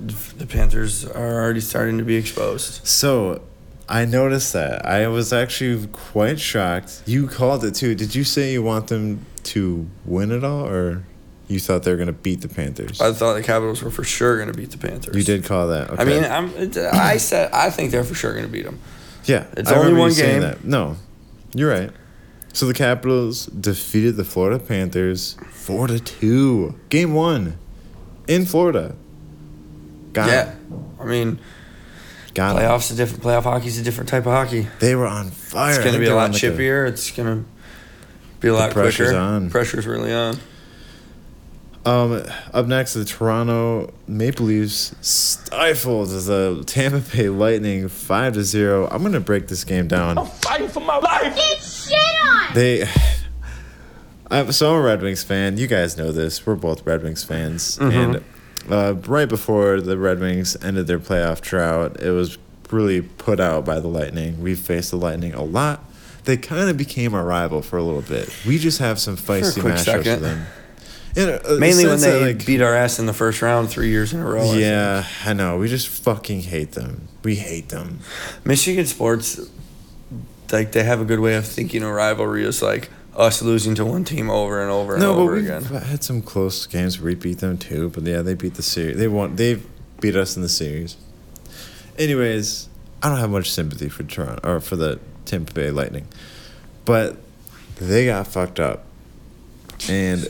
[0.00, 2.86] The Panthers are already starting to be exposed.
[2.86, 3.42] So,
[3.88, 4.86] I noticed that.
[4.86, 7.02] I was actually quite shocked.
[7.06, 7.94] You called it too.
[7.94, 11.04] Did you say you want them to win it all, or
[11.48, 13.00] you thought they were going to beat the Panthers?
[13.00, 15.16] I thought the Capitals were for sure going to beat the Panthers.
[15.16, 15.90] You did call that.
[15.90, 16.02] Okay.
[16.02, 16.94] I mean, I'm.
[16.94, 18.78] I said I think they're for sure going to beat them.
[19.24, 20.42] Yeah, It's I only one game.
[20.42, 20.64] That.
[20.64, 20.96] No,
[21.54, 21.90] you're right.
[22.52, 26.74] So the Capitals defeated the Florida Panthers four to two.
[26.88, 27.58] Game one,
[28.26, 28.96] in Florida.
[30.12, 30.84] Got yeah, 'em.
[30.98, 31.38] I mean,
[32.34, 34.66] got playoffs a different playoff hockey's a different type of hockey.
[34.80, 35.74] They were on fire.
[35.74, 36.88] It's going to be a lot on like chippier.
[36.88, 37.50] It's going to
[38.40, 39.20] be a lot pressure's quicker.
[39.20, 39.50] on.
[39.50, 40.38] Pressure's really on.
[41.88, 42.22] Um,
[42.52, 48.86] up next, the Toronto Maple Leafs stifled the Tampa Bay Lightning five to zero.
[48.90, 50.18] I'm gonna break this game down.
[50.18, 51.34] I'm fighting for my life.
[51.34, 51.96] Get shit
[52.26, 52.54] on!
[52.54, 52.86] They.
[54.30, 55.56] I'm, so I'm a Red Wings fan.
[55.56, 56.44] You guys know this.
[56.44, 57.78] We're both Red Wings fans.
[57.78, 58.22] And
[58.68, 62.36] uh, right before the Red Wings ended their playoff drought, it was
[62.70, 64.42] really put out by the Lightning.
[64.42, 65.82] We faced the Lightning a lot.
[66.24, 68.28] They kind of became our rival for a little bit.
[68.46, 70.46] We just have some feisty quick matchups with them.
[71.16, 73.88] A- a uh, Mainly when they like- beat our ass in the first round three
[73.88, 74.42] years in a row.
[74.42, 74.60] I think.
[74.60, 75.56] Yeah, I know.
[75.58, 77.08] We just fucking hate them.
[77.24, 78.00] We hate them.
[78.44, 79.40] Michigan sports,
[80.52, 83.84] like they have a good way of thinking a rivalry is like us losing to
[83.84, 85.62] one team over and over and No, but over we've again.
[85.64, 87.88] had some close games where we beat them too.
[87.90, 88.96] But yeah, they beat the series.
[88.96, 89.34] They won.
[89.36, 89.60] They
[90.00, 90.96] beat us in the series.
[91.98, 92.68] Anyways,
[93.02, 96.06] I don't have much sympathy for Toronto or for the Tampa Bay Lightning,
[96.84, 97.16] but
[97.80, 98.84] they got fucked up,
[99.88, 100.28] and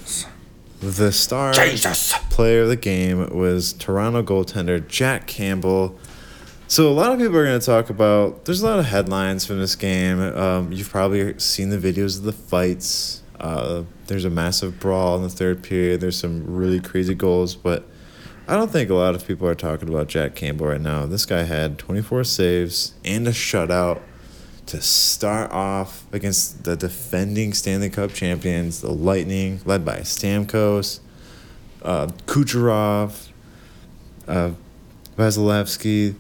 [0.81, 2.13] the star Jesus.
[2.31, 5.99] player of the game was Toronto goaltender Jack Campbell.
[6.69, 8.45] So a lot of people are going to talk about.
[8.45, 10.21] There's a lot of headlines from this game.
[10.21, 13.23] Um, you've probably seen the videos of the fights.
[13.41, 16.01] Uh, there's a massive brawl in the third period.
[16.01, 17.89] There's some really crazy goals, but
[18.47, 21.07] I don't think a lot of people are talking about Jack Campbell right now.
[21.07, 24.01] This guy had 24 saves and a shutout
[24.69, 31.01] to start off against the defending Stanley Cup champions, the Lightning, led by Stamkos,
[31.83, 33.29] uh, Kucherov,
[34.27, 34.51] uh,
[35.17, 36.15] Vasilevsky,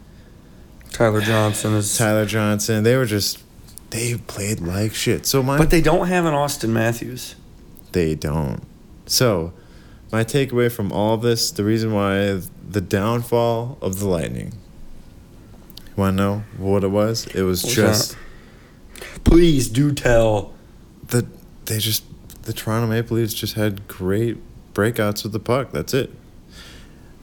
[0.90, 1.96] Tyler Johnson is.
[1.96, 2.82] Tyler Johnson.
[2.84, 3.42] They were just
[3.90, 5.26] they played like shit.
[5.26, 7.34] So my But they don't have an Auston Matthews.
[7.92, 8.62] they don't.
[9.06, 9.52] So
[10.10, 14.54] my takeaway from all of this, the reason why the downfall of the Lightning.
[15.88, 17.26] You want to know what it was?
[17.34, 18.16] It was What's just
[19.28, 20.54] Please do tell.
[21.06, 21.26] the
[21.66, 22.04] they just
[22.42, 24.38] the Toronto Maple Leafs just had great
[24.74, 25.70] breakouts with the puck.
[25.72, 26.10] That's it.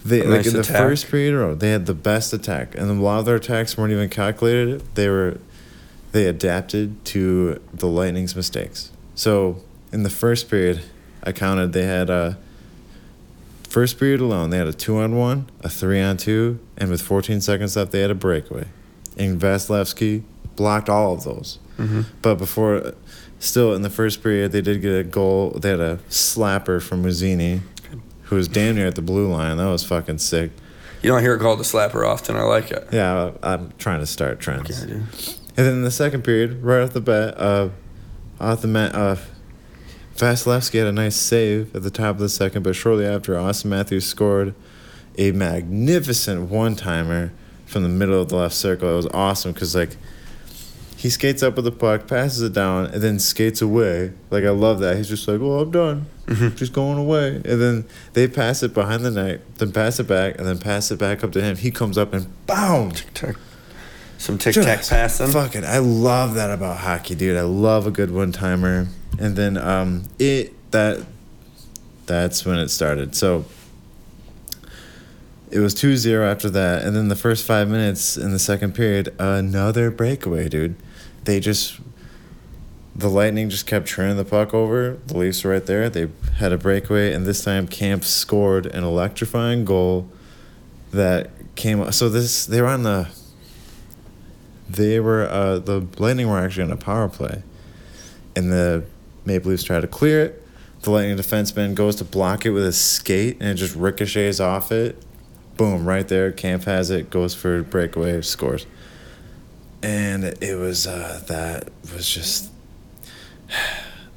[0.03, 0.77] They like in the attack.
[0.77, 4.09] first period they had the best attack, and a lot of their attacks weren't even
[4.09, 4.83] calculated.
[4.95, 5.39] They were
[6.11, 8.91] they adapted to the Lightning's mistakes.
[9.15, 10.81] So in the first period,
[11.23, 12.37] I counted they had a
[13.67, 14.51] first period alone.
[14.51, 17.91] They had a two on one, a three on two, and with 14 seconds left,
[17.91, 18.67] they had a breakaway.
[19.17, 20.23] And Vasilevsky
[20.55, 21.59] blocked all of those.
[22.21, 22.93] But before,
[23.39, 25.51] still in the first period, they did get a goal.
[25.51, 27.61] They had a slapper from Muzzini,
[28.23, 29.57] who was damn near at the blue line.
[29.57, 30.51] That was fucking sick.
[31.01, 32.35] You don't hear it called a slapper often.
[32.35, 32.87] I like it.
[32.91, 34.81] Yeah, I'm trying to start trends.
[34.81, 35.07] And
[35.65, 37.69] then in the second period, right off the bat, uh,
[38.39, 39.15] off the mat, uh,
[40.15, 43.65] Vasilevsky had a nice save at the top of the second, but shortly after, Auston
[43.65, 44.55] Matthews scored
[45.17, 47.31] a magnificent one timer
[47.65, 48.91] from the middle of the left circle.
[48.91, 49.97] It was awesome because, like,
[51.05, 54.11] he skates up with the puck, passes it down, and then skates away.
[54.31, 54.97] Like, I love that.
[54.97, 56.07] He's just like, well, I'm done.
[56.55, 57.35] Just going away.
[57.45, 60.89] And then they pass it behind the net, then pass it back, and then pass
[60.89, 61.57] it back up to him.
[61.57, 62.93] He comes up and boom!
[64.17, 65.27] Some tic tac passing.
[65.27, 67.37] Fucking, I love that about hockey, dude.
[67.37, 68.87] I love a good one timer.
[69.19, 71.05] And then um, it that
[72.07, 73.13] that's when it started.
[73.13, 73.45] So
[75.51, 79.13] it was 2-0 after that, and then the first five minutes in the second period,
[79.19, 80.75] another breakaway, dude.
[81.25, 81.79] They just
[82.95, 84.97] the Lightning just kept turning the puck over.
[85.07, 85.89] The Leafs were right there.
[85.89, 86.07] They
[86.37, 90.09] had a breakaway, and this time Camp scored an electrifying goal
[90.91, 91.91] that came.
[91.91, 93.09] So this they were on the.
[94.69, 97.43] They were uh, the Lightning were actually on a power play,
[98.35, 98.85] and the
[99.25, 100.41] Maple Leafs tried to clear it.
[100.81, 104.71] The Lightning defenseman goes to block it with his skate, and it just ricochets off
[104.71, 105.01] it.
[105.57, 105.85] Boom!
[105.87, 107.09] Right there, Camp has it.
[107.09, 108.65] Goes for breakaway, scores.
[109.81, 112.51] And it was uh, that was just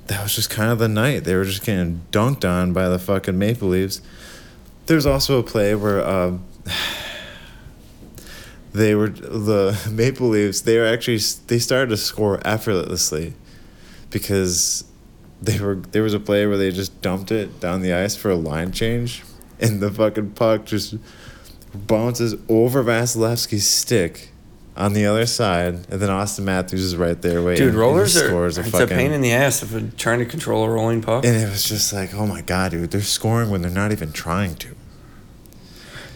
[0.07, 1.25] that was just kind of the night.
[1.25, 4.01] They were just getting dunked on by the fucking Maple Leafs.
[4.87, 6.45] There's also a play where um,
[8.73, 10.63] they were the Maple Leafs.
[10.63, 13.35] They were actually they started to score effortlessly
[14.11, 14.85] because
[15.43, 18.31] they were there was a play where they just dumped it down the ice for
[18.31, 19.23] a line change,
[19.61, 20.97] and the fucking puck just
[21.75, 24.31] bounces over Vasilevsky's stick
[24.79, 27.67] on the other side, and then Auston Matthews is right there waiting.
[27.67, 30.65] Dude, rollers are scores it's a pain in the ass if you're trying to control
[30.65, 31.27] a rolling puck.
[31.27, 34.13] and it was just like, oh my god, dude, they're scoring when they're not even
[34.13, 34.77] trying to.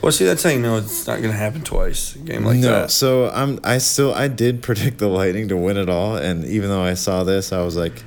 [0.01, 2.15] Well, see, that's how you know it's not going to happen twice.
[2.15, 2.91] A game like no, that.
[2.93, 6.69] so I'm I still I did predict the Lightning to win it all, and even
[6.69, 8.05] though I saw this, I was like,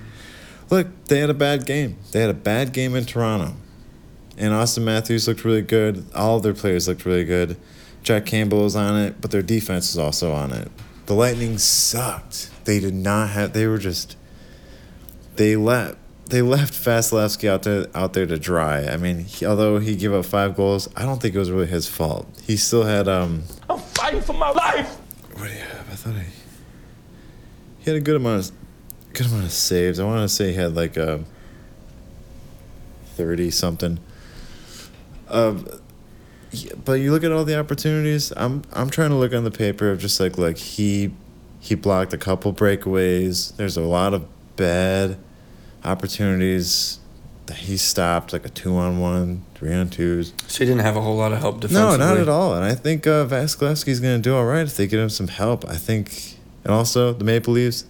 [0.69, 1.97] look, they had a bad game.
[2.13, 3.55] They had a bad game in Toronto,
[4.37, 6.05] and Auston Matthews looked really good.
[6.15, 7.57] All of their players looked really good.
[8.05, 10.71] Jack Campbell was on it, but their defense is also on it.
[11.07, 12.51] The Lightning sucked.
[12.65, 13.53] They did not have.
[13.53, 14.15] They were just.
[15.37, 18.85] They let they left Vasilevsky out there out there to dry.
[18.85, 21.65] I mean, he, although he gave up five goals, I don't think it was really
[21.65, 22.27] his fault.
[22.45, 23.43] He still had um.
[23.67, 24.95] I'm fighting for my life.
[25.33, 25.91] What do you have?
[25.91, 26.29] I thought he
[27.79, 29.99] he had a good amount of good amount of saves.
[29.99, 31.23] I want to say he had like a
[33.15, 33.99] thirty something.
[35.27, 35.67] Um,
[36.83, 38.31] but you look at all the opportunities.
[38.35, 41.13] I'm I'm trying to look on the paper of just like like he
[41.59, 43.55] he blocked a couple breakaways.
[43.55, 45.17] There's a lot of bad
[45.83, 46.99] opportunities
[47.45, 50.33] that he stopped, like a two on one, three on twos.
[50.47, 52.55] So he didn't have a whole lot of help No, not at all.
[52.55, 55.27] And I think uh, Vasilevsky's going to do all right if they get him some
[55.27, 55.65] help.
[55.67, 57.85] I think, and also the Maple Leafs,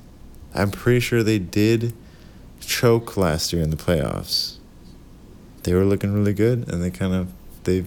[0.54, 1.94] I'm pretty sure they did
[2.60, 4.58] choke last year in the playoffs.
[5.64, 7.32] They were looking really good, and they kind of
[7.64, 7.86] they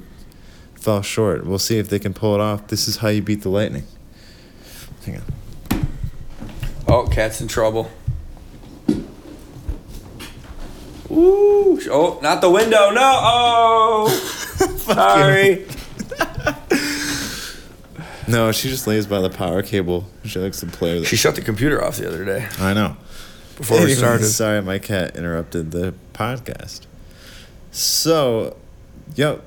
[0.81, 1.47] fell short.
[1.47, 2.69] We'll see if they can pull it off.
[2.69, 3.85] This is how you beat the Lightning.
[5.05, 5.87] Hang on.
[6.87, 7.91] Oh, cat's in trouble.
[11.11, 11.81] Ooh!
[11.91, 12.91] Oh, not the window.
[12.91, 13.01] No.
[13.23, 14.09] Oh.
[14.79, 15.67] Sorry.
[18.29, 20.05] No, she just lays by the power cable.
[20.25, 21.07] She likes to play with it.
[21.07, 22.95] She shut the computer off the other day I know.
[23.57, 24.27] before we started.
[24.27, 26.83] Sorry, my cat interrupted the podcast.
[27.73, 28.59] So,
[29.15, 29.43] yep.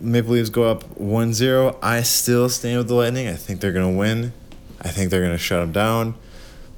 [0.00, 1.76] Maple Leafs go up 1 0.
[1.82, 3.28] I still stand with the Lightning.
[3.28, 4.32] I think they're going to win.
[4.80, 6.14] I think they're going to shut them down.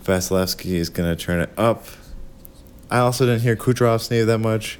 [0.04, 1.84] Vasilevsky is going to turn it up.
[2.90, 4.78] I also didn't hear Kucherov's name that much.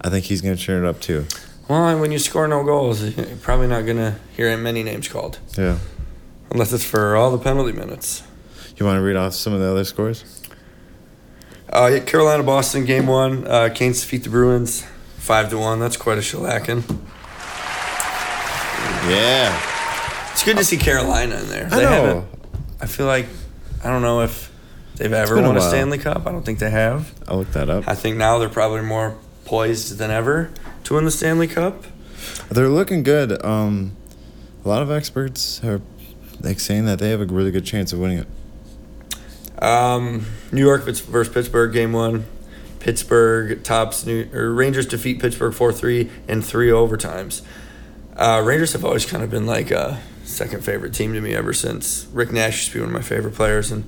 [0.00, 1.26] I think he's going to turn it up too.
[1.68, 5.78] Well, when you score no goals, you're probably not gonna hear many names called, Yeah.
[6.50, 8.22] unless it's for all the penalty minutes.
[8.76, 10.42] You want to read off some of the other scores?
[11.72, 13.46] Uh, yeah, Carolina Boston game one.
[13.46, 14.84] Uh, Canes defeat the Bruins
[15.16, 15.80] five to one.
[15.80, 16.82] That's quite a shellacking.
[19.08, 20.30] Yeah.
[20.32, 21.66] It's good to see Carolina in there.
[21.66, 22.26] I They know.
[22.80, 23.26] I feel like
[23.82, 24.50] I don't know if
[24.96, 25.60] they've ever been a won a.
[25.60, 26.26] Stanley Cup.
[26.26, 27.12] I don't think they have.
[27.28, 27.84] I'll look that up.
[27.86, 30.50] I think now they're probably more poised than ever
[30.84, 31.84] to win the Stanley Cup.
[32.50, 33.44] They're looking good.
[33.44, 33.96] Um,
[34.64, 35.80] a lot of experts are
[36.40, 39.62] like saying that they have a really good chance of winning it.
[39.62, 42.24] Um, New York versus Pittsburgh game one.
[42.80, 47.42] Pittsburgh tops New or Rangers defeat Pittsburgh four three in three overtimes.
[48.16, 51.52] Uh, Rangers have always kind of been like a second favorite team to me ever
[51.52, 53.84] since Rick Nash used to be one of my favorite players, and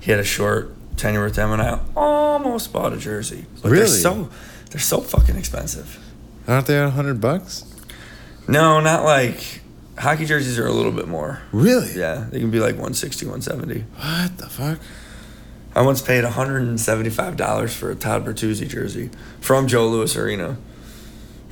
[0.00, 3.44] he had a short tenure with them, and I almost bought a jersey.
[3.62, 3.84] But Really?
[3.86, 4.30] They're so
[4.70, 6.02] they're so fucking expensive.
[6.48, 7.64] Aren't they at hundred bucks?
[8.48, 9.60] No, not like
[9.98, 11.42] Hockey jerseys are a little bit more.
[11.52, 11.92] Really?
[11.98, 13.80] Yeah, they can be like 160, 170.
[13.96, 14.78] What the fuck?
[15.74, 19.10] I once paid $175 for a Todd Bertuzzi jersey
[19.40, 20.56] from Joe Louis Arena.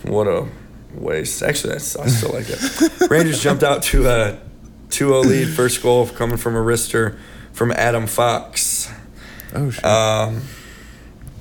[0.03, 0.49] What a
[0.95, 1.43] waste.
[1.43, 3.11] Actually, that's, I still like it.
[3.11, 4.39] Rangers jumped out to a
[4.91, 5.49] 2 0 lead.
[5.49, 7.19] First goal coming from a wrister
[7.53, 8.93] from Adam Fox.
[9.55, 9.85] Oh shit.
[9.85, 10.43] Um,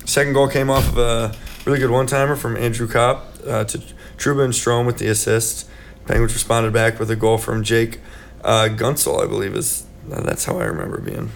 [0.04, 3.78] second goal came off of a really good one timer from Andrew Copp uh, to
[4.16, 5.68] Trouba and Strome with the assist.
[6.06, 8.00] Penguins responded back with a goal from Jake
[8.42, 11.30] uh, Guentzel, I believe is uh, that's how I remember being.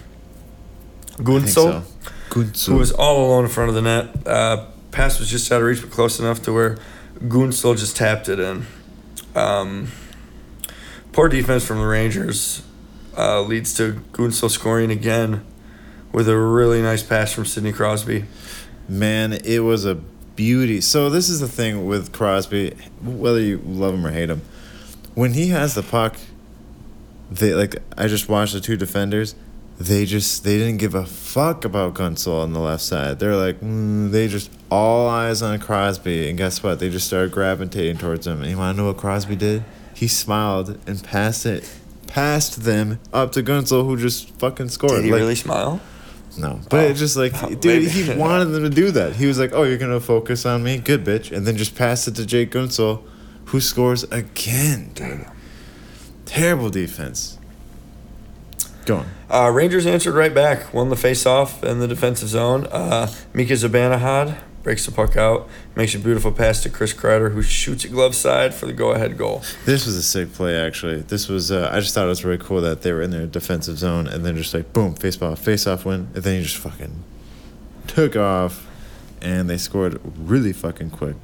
[1.17, 1.83] I Guentzel, so.
[2.29, 2.67] Guentzel.
[2.67, 4.27] who was all alone in front of the net.
[4.27, 6.77] Uh, pass was just out of reach, but close enough to where
[7.23, 8.65] Guentzel just tapped it in.
[9.35, 9.89] Um,
[11.11, 12.63] poor defense from the Rangers
[13.17, 15.45] uh, leads to Guentzel scoring again
[16.11, 18.25] with a really nice pass from Sidney Crosby.
[18.87, 20.81] Man, it was a beauty.
[20.81, 24.41] So this is the thing with Crosby, whether you love him or hate him.
[25.13, 26.15] When he has the puck,
[27.29, 29.35] they like I just watched the two defenders.
[29.79, 33.19] They just they didn't give a fuck about Guentzel on the left side.
[33.19, 36.79] They're like mm, they just all eyes on Crosby, and guess what?
[36.79, 38.41] They just started gravitating towards him.
[38.41, 39.63] And you want to know what Crosby did?
[39.95, 41.69] He smiled and passed it,
[42.07, 44.91] passed them up to Guentzel, who just fucking scored.
[44.97, 45.79] Did he Like, really smile?
[46.37, 46.87] no, but Oh.
[46.89, 47.87] it just like, Oh, dude, maybe.
[47.89, 49.15] he wanted them to do that.
[49.15, 52.05] He was like, "Oh, you're gonna focus on me, good bitch," and then just pass
[52.07, 53.01] it to Jake Guentzel,
[53.45, 55.25] who scores again, dude.
[56.25, 57.37] Terrible defense.
[58.89, 59.05] Go on.
[59.29, 62.65] Uh, Rangers answered right back, won the face-off in the defensive zone.
[62.71, 67.43] Uh, Mika Zibanejad breaks the puck out, makes a beautiful pass to Chris Kreider, who
[67.43, 69.43] shoots it glove side for the go-ahead goal.
[69.65, 71.01] This was a sick play, actually.
[71.01, 73.27] This was, uh, I just thought it was really cool that they were in their
[73.27, 76.43] defensive zone and then just like, boom, face off, face off win, and then he
[76.43, 77.03] just fucking
[77.85, 78.67] took off,
[79.21, 81.15] and they scored really fucking quick.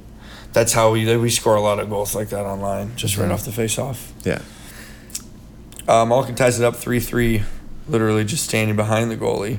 [0.52, 3.34] That's how we we score a lot of goals like that online, just right Mhm.
[3.34, 4.12] off the face-off.
[4.24, 4.38] Yeah.
[5.88, 7.42] Uh, Malkin ties it up 3-3,
[7.88, 9.58] literally just standing behind the goalie.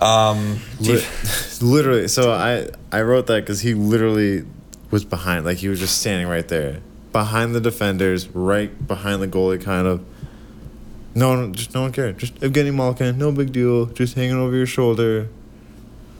[0.00, 0.58] Um,
[1.60, 4.44] literally so i i wrote that because he literally
[4.90, 6.80] was behind like he was just standing right there
[7.12, 10.02] behind the defenders right behind the goalie kind of
[11.14, 14.56] no one just no one cared just evgeny malkin no big deal just hanging over
[14.56, 15.28] your shoulder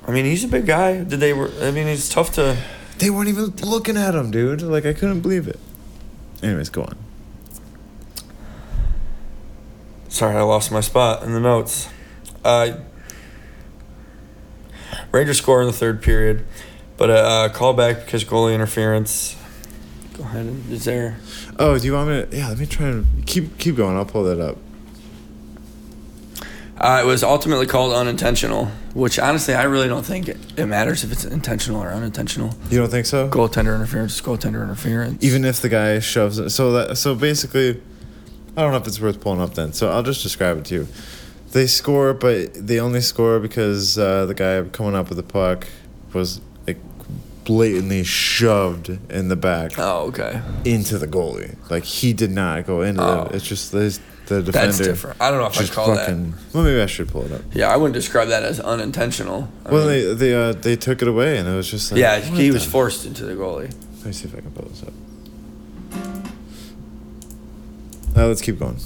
[0.07, 1.05] I mean, he's a big guy.
[1.05, 1.33] Did they?
[1.33, 2.57] were- I mean, it's tough to.
[2.99, 5.59] they weren't even looking at him dude like i couldn't believe it
[6.43, 6.97] anyways go on
[10.13, 11.89] Sorry, I lost my spot in the notes.
[12.45, 12.73] Uh,
[15.11, 16.45] Rangers score in the third period,
[16.99, 19.37] but a uh, call back because goalie interference.
[20.19, 20.45] Go ahead.
[20.45, 21.17] and- Is there?
[21.59, 24.05] oh do you want me to yeah let me try and keep keep going i'll
[24.07, 24.57] pull that up
[26.79, 31.05] Uh, it was ultimately called unintentional, which honestly I really don't think it, it matters
[31.05, 32.55] if it's intentional or unintentional.
[32.71, 35.23] you don't think so Goaltender interference is goaltender interference.
[35.25, 36.51] even if the guy shoves it.
[36.51, 37.81] So that so basically,
[38.57, 39.73] I don't know if it's worth pulling up then.
[39.73, 40.89] So I'll just describe it to you.
[41.53, 45.67] They score, but they only score because uh, the guy coming up with the puck
[46.13, 46.79] was like
[47.45, 50.41] blatantly shoved in the back Oh, okay.
[50.65, 51.57] into the goalie.
[51.71, 53.25] Like he did not go into Oh.
[53.29, 53.37] the.
[53.37, 54.67] It's just this, the defender.
[54.67, 55.21] That's different.
[55.21, 56.35] I don't know if Just call fucking.
[56.55, 57.43] Well, maybe I should pull it up.
[57.53, 59.49] Yeah, I wouldn't describe that as unintentional.
[59.67, 62.01] I Well, mean, they they uh, they took it away, and it was just like.
[62.01, 63.73] yeah, he was the- forced into the goalie.
[63.99, 64.93] Let me see if I can pull this up.
[68.17, 68.79] Uh, let's keep going.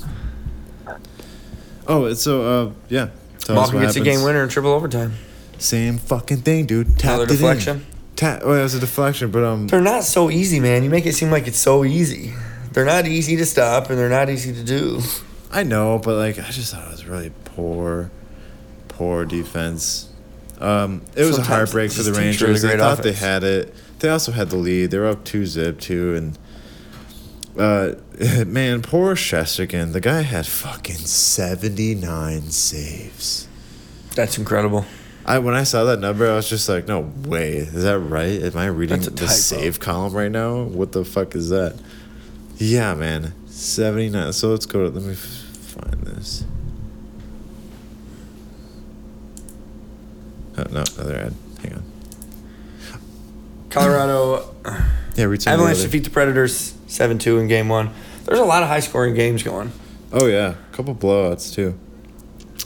[1.87, 3.11] Oh, so uh yeah.
[3.41, 5.15] Tell us Malkin what gets a game winner in triple overtime.
[5.59, 6.99] Same fucking thing, dude.
[6.99, 7.29] Tapped Another in.
[7.29, 7.87] deflection.
[8.17, 10.83] Ta- oh, it was a deflection, but um, They're not so easy, man.
[10.83, 12.33] You make it seem like it's so easy.
[12.73, 15.01] They're not easy to stop and they're not easy to do.
[15.51, 18.11] I know, but like I just thought it was really poor,
[18.89, 20.09] poor defense.
[20.61, 22.63] Um, it was a heartbreak for the just takes really Rangers.
[22.63, 23.75] They thought they had it.
[24.01, 24.91] They also had the lead.
[24.91, 26.39] They were up two zip too, and
[27.59, 27.95] uh,
[28.47, 29.93] man, poor Shesterkin.
[29.93, 33.49] The guy had fucking seventy nine saves.
[34.15, 34.87] That's incredible.
[35.25, 38.43] I when I saw that number, I was just like, no way, is that right?
[38.43, 39.27] Am I reading the typo.
[39.27, 40.63] save column right now?
[40.63, 41.77] What the fuck is that?
[42.57, 44.33] Yeah, man, seventy nine.
[44.33, 44.89] So let's go.
[44.89, 46.45] To, let me find this.
[50.59, 51.35] Oh, no, another ad.
[51.63, 51.85] Hang on.
[53.69, 54.55] Colorado
[55.17, 57.91] Yeah, read some the Avalanche defeat the Predators 7 2 in game one.
[58.25, 59.71] There's a lot of high scoring games going.
[60.13, 61.79] Oh yeah, a couple blowouts too.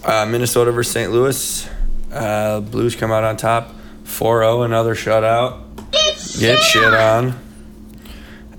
[0.05, 1.11] Uh, Minnesota versus St.
[1.11, 1.69] Louis.
[2.13, 3.75] Uh, Blues come out on top
[4.05, 5.63] 4 0, another shutout.
[6.39, 7.39] Get shit on.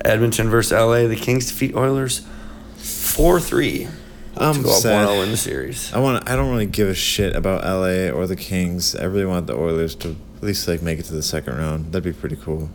[0.04, 1.08] Edmonton versus LA.
[1.08, 2.28] The Kings defeat Oilers
[2.76, 3.88] 4 3
[4.36, 5.08] I'm to go up 1 sad.
[5.08, 5.94] 0 in the series.
[5.94, 6.30] I want.
[6.30, 8.94] I don't really give a shit about LA or the Kings.
[8.96, 11.94] I really want the Oilers to at least like make it to the second round.
[11.94, 12.70] That'd be pretty cool.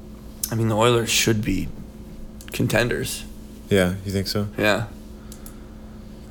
[0.50, 1.68] I mean, the Oilers should be
[2.56, 3.24] contenders.
[3.68, 4.48] Yeah, you think so?
[4.58, 4.86] Yeah.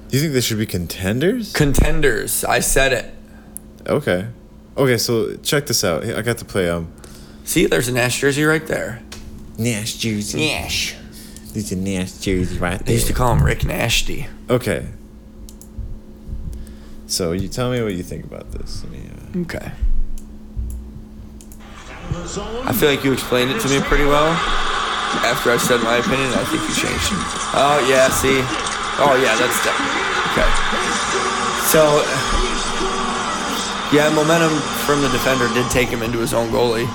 [0.10, 1.54] You think they should be contenders?
[1.54, 2.44] Contenders.
[2.44, 3.14] I said it.
[3.88, 4.28] Okay.
[4.78, 6.04] Okay, so check this out.
[6.06, 6.92] I got to play um
[7.44, 9.02] See, there's a Nash jersey right there.
[9.58, 10.40] Nash jersey.
[10.48, 10.96] Nash.
[11.54, 14.28] There's a Nash jersey right They used to call him Rick Nashty.
[14.50, 14.88] Okay.
[17.08, 18.84] So you tell me what you think about this.
[18.84, 19.72] Let me, uh, Okay.
[22.68, 24.34] I feel like you explained it to me pretty well.
[25.26, 27.10] After I said my opinion, I think you changed.
[27.56, 28.40] Oh yeah, see.
[29.02, 30.50] Oh yeah, that's definitely okay.
[31.72, 31.82] So
[33.96, 34.52] yeah, momentum
[34.86, 36.88] from the defender did take him into his own goalie.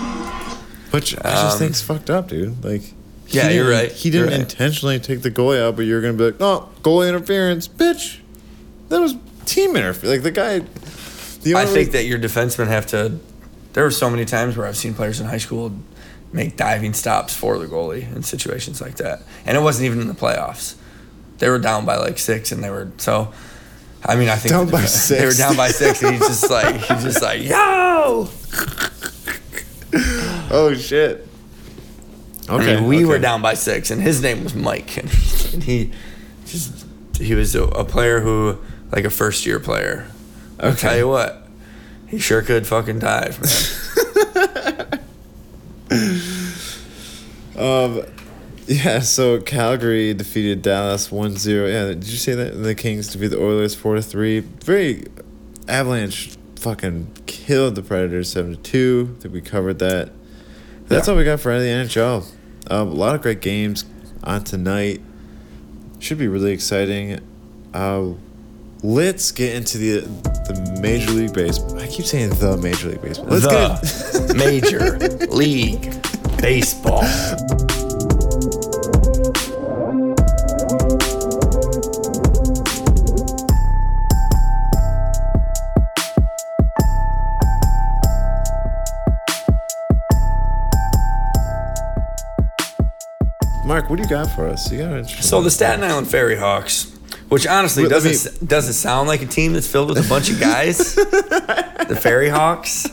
[0.90, 2.64] But I just Um, think it's fucked up, dude.
[2.64, 2.82] Like,
[3.28, 3.90] Yeah, you're right.
[3.92, 4.40] He didn't right.
[4.40, 8.16] intentionally take the goalie out, but you're gonna be like, "No, goalie interference, bitch."
[8.88, 9.14] That was
[9.46, 10.08] team interference.
[10.16, 10.62] Like the guy.
[11.42, 13.18] The I think that your defensemen have to.
[13.72, 15.72] There were so many times where I've seen players in high school
[16.33, 20.09] make diving stops for the goalie in situations like that, and it wasn't even in
[20.09, 20.74] the playoffs.
[21.39, 23.33] They were down by like six, and they were so.
[24.05, 26.51] I mean, I think Down by def- They were down by six, and he's just
[26.51, 28.28] like he's just like yo.
[30.53, 31.26] Oh shit.
[32.49, 34.97] Okay, I mean, we were down by six, and his name was Mike,
[35.53, 35.93] and he
[36.47, 38.59] just he was a, a player who
[38.91, 40.11] like a first year player.
[40.59, 40.81] I'll Okay.
[40.81, 41.47] tell you what,
[42.09, 44.99] he sure could fucking dive, man.
[47.61, 48.02] Um,
[48.66, 49.00] yeah.
[49.00, 51.72] So Calgary defeated Dallas 1-0.
[51.72, 52.62] Yeah, did you say that?
[52.62, 54.40] The Kings defeated the Oilers four to three.
[54.40, 55.06] Very
[55.68, 59.14] Avalanche fucking killed the Predators seven to two.
[59.18, 60.11] I think we covered that.
[60.88, 61.12] That's Yeah.
[61.12, 62.26] all we got for the NHL.
[62.70, 63.84] Um, a lot of great games
[64.22, 65.00] on tonight.
[65.98, 67.20] Should be really exciting.
[67.74, 68.11] Uh,
[68.82, 71.78] let's get into the the Major League Baseball.
[71.78, 73.26] I keep saying the Major League Baseball.
[73.28, 74.98] Let's get the Major
[75.34, 75.92] League
[76.41, 77.03] Baseball.
[93.64, 94.72] Mark, what do you got for us?
[94.72, 95.07] You got.
[95.07, 96.91] So the Staten Island Ferry Hawks,
[97.28, 100.30] which honestly Wait, let doesn't doesn't sound like a team that's filled with a bunch
[100.30, 102.86] of guys, the Ferry Hawks,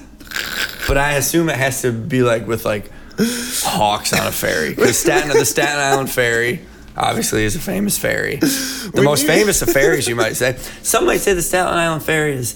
[0.87, 4.97] but I assume it has to be like with like hawks on a ferry because
[4.97, 6.61] Staten the Staten Island Ferry
[6.95, 10.57] obviously is a famous ferry, the When most you- famous of ferries you might say.
[10.83, 12.53] Some might say the Staten Island Ferry is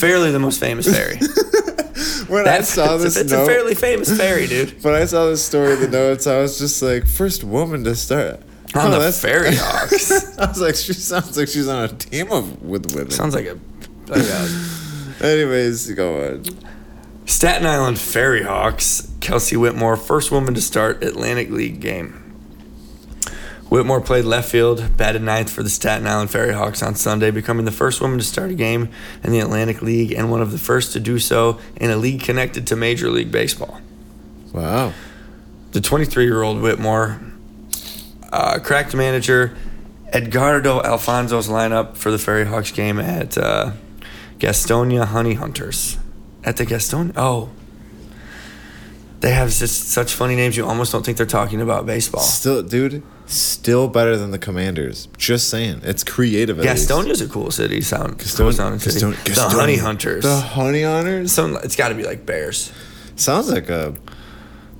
[0.00, 1.18] fairly the most famous ferry.
[2.28, 4.82] when I saw this a, it's note, a fairly famous ferry, dude.
[4.82, 7.94] when I saw this story in the notes, I was just like, first woman to
[7.94, 8.40] start
[8.74, 10.38] On Oh, the that's- Ferry Hawks.
[10.38, 13.10] I was like, she sounds like she's on a team of with women.
[13.10, 13.58] Sounds like a,
[14.08, 14.66] like a
[15.22, 16.44] Anyways, go on.
[17.30, 22.08] Staten Island Ferry Hawks, Kelsie Whitmore, first woman to start Atlantic League game.
[23.68, 27.66] Whitmore played left field, batted ninth for the Staten Island Ferry Hawks on Sunday, becoming
[27.66, 28.88] the first woman to start a game
[29.22, 32.20] in the Atlantic League and one of the first to do so in a league
[32.20, 33.80] connected to Major League Baseball.
[34.52, 34.92] Wow.
[35.70, 37.20] The 23 year old Whitmore
[38.32, 39.56] uh, cracked manager
[40.08, 43.70] Edgardo Alfonzo's lineup for the Ferry Hawks game at uh,
[44.40, 45.96] Gastonia Honey Hunters.
[46.44, 47.12] At the Gastonia?
[47.16, 47.50] Oh.
[49.20, 52.22] They have just such funny names, you almost don't think they're talking about baseball.
[52.22, 55.08] Still, dude, still better than the Commanders.
[55.18, 56.58] Just saying, it's creative.
[56.58, 56.64] At.
[56.64, 57.82] Gastonia's a cool city.
[57.82, 59.00] Sound, cool Gaston- sounding city.
[59.24, 60.22] Gaston- the Honey Hunters.
[60.24, 61.32] The Honey Hunters.
[61.32, 62.72] Some, it's got to be like Bears.
[63.16, 63.94] Sounds like a.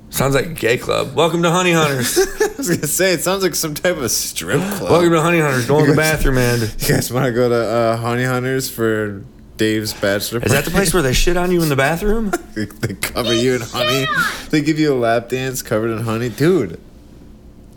[0.09, 1.15] Sounds like a gay club.
[1.15, 2.17] Welcome to Honey Hunters.
[2.41, 4.91] I was gonna say it sounds like some type of strip club.
[4.91, 5.67] Welcome to Honey Hunters.
[5.67, 6.59] Go in the bathroom, man.
[6.79, 9.23] You guys want to go to uh, Honey Hunters for
[9.61, 10.39] Dave's bachelor?
[10.39, 12.31] Is that the place where they shit on you in the bathroom?
[12.55, 14.07] they, they cover you in honey?
[14.49, 16.79] They give you a lap dance covered in honey, dude.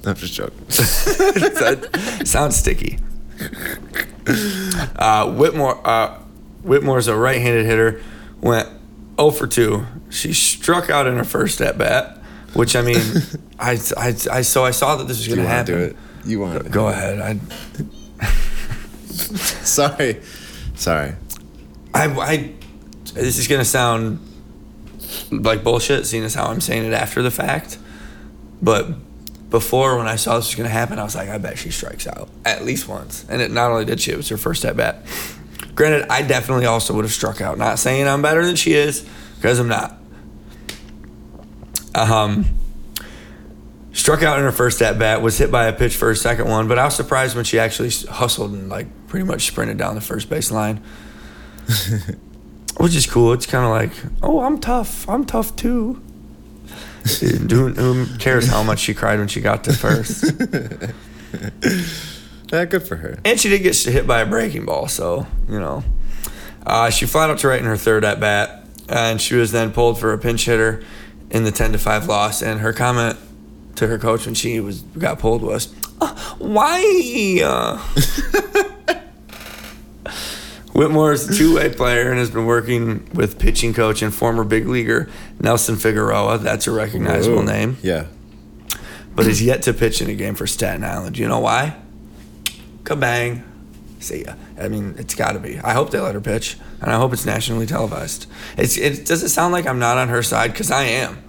[0.06, 0.64] I'm just joking.
[0.68, 3.00] that sounds sticky.
[4.96, 6.20] Uh, Whitmore, uh,
[6.62, 8.00] Whitmore's a right-handed hitter.
[8.40, 8.66] Went
[9.18, 9.84] 0 for 2.
[10.08, 12.16] She struck out in her first at bat,
[12.54, 12.96] which I mean,
[13.58, 15.74] I, I, I so I saw that this was going to to happen.
[15.74, 15.96] do it?
[16.24, 17.20] You want to Go ahead.
[17.20, 17.38] I,
[19.10, 20.22] Sorry,
[20.76, 21.14] sorry.
[21.94, 22.52] I, I,
[23.14, 24.18] this is to sound
[25.30, 27.78] like bullshit, seeing as how I'm saying it after the fact.
[28.60, 28.88] But
[29.50, 32.06] before, when I saw this was to happen, I was like, I bet she strikes
[32.06, 33.24] out at least once.
[33.28, 35.06] And it not only did she, it was her first at bat.
[35.74, 37.58] Granted, I definitely also would have struck out.
[37.58, 39.96] Not saying I'm better than she is, because I'm not.
[41.94, 42.46] Um,
[43.92, 46.48] struck out in her first at bat, was hit by a pitch for her second
[46.48, 49.94] one, but I was surprised when she actually hustled and like pretty much sprinted down
[49.94, 50.82] the first base line.
[52.78, 53.32] Which is cool.
[53.32, 53.92] It's kind of like,
[54.22, 55.08] oh, I'm tough.
[55.08, 56.02] I'm tough too.
[57.20, 60.24] Who, who cares how much she cried when she got to first?
[62.54, 63.18] Yeah, good for her.
[63.24, 65.82] And she did get hit by a breaking ball, so, you know.
[66.64, 69.72] Uh, she flat out to right in her third at bat, and she was then
[69.72, 70.84] pulled for a pinch hitter
[71.30, 72.42] in the 10 to 5 loss.
[72.42, 73.18] And her comment
[73.74, 77.40] to her coach when she was got pulled was, uh, Why?
[77.44, 78.70] Uh?
[80.74, 84.42] Whitmore is a two way player and has been working with pitching coach and former
[84.44, 85.08] big leaguer
[85.40, 86.38] Nelson Figueroa.
[86.38, 87.44] That's a recognizable Whoa.
[87.44, 88.06] name, Yeah.
[89.14, 91.16] but is yet to pitch in a game for Staten Island.
[91.16, 91.76] You know why?
[92.82, 93.42] Kabang.
[94.00, 94.34] See ya.
[94.60, 95.58] I mean, it's got to be.
[95.60, 98.26] I hope they let her pitch, and I hope it's nationally televised.
[98.58, 98.76] It's.
[98.76, 101.22] It does it sound like I'm not on her side because I am.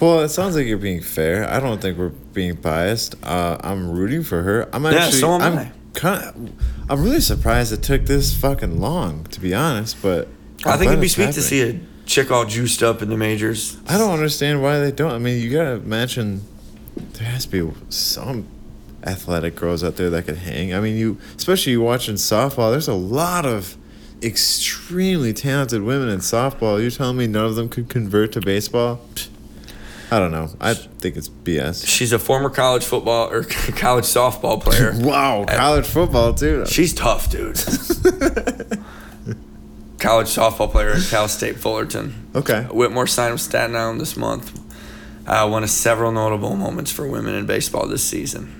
[0.00, 1.48] Well, it sounds like you're being fair.
[1.48, 3.14] I don't think we're being biased.
[3.22, 4.68] Uh, I'm rooting for her.
[4.72, 5.00] I'm actually.
[5.00, 5.72] Yeah, so am I'm I.
[5.98, 6.52] kind of.
[6.88, 10.00] I'm really surprised it took this fucking long, to be honest.
[10.00, 10.28] But
[10.64, 13.76] I think it'd be sweet to see a chick all juiced up in the majors.
[13.86, 15.12] I don't understand why they don't.
[15.12, 16.42] I mean, you gotta imagine
[16.96, 18.46] there has to be some
[19.04, 20.72] athletic girls out there that could hang.
[20.72, 22.70] I mean, you especially you watching softball.
[22.70, 23.76] There's a lot of
[24.22, 26.80] extremely talented women in softball.
[26.80, 29.00] You're telling me none of them could convert to baseball?
[29.14, 29.28] Pfft.
[30.10, 30.48] I don't know.
[30.60, 31.86] I think it's BS.
[31.86, 33.44] She's a former college football or
[33.76, 34.92] college softball player.
[34.98, 36.66] Wow, college football too.
[36.66, 37.56] She's tough, dude.
[39.98, 42.26] college softball player at Cal State Fullerton.
[42.34, 42.62] Okay.
[42.70, 44.58] Whitmore signed with Staten Island this month.
[45.26, 48.54] Uh, one of several notable moments for women in baseball this season.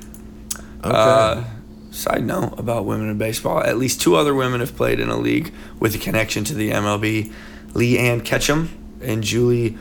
[0.84, 0.90] Okay.
[0.94, 1.44] Uh,
[1.90, 5.16] side note about women in baseball: at least two other women have played in a
[5.16, 7.32] league with a connection to the MLB.
[7.74, 8.68] Lee Anne Ketcham
[9.00, 9.76] and Julie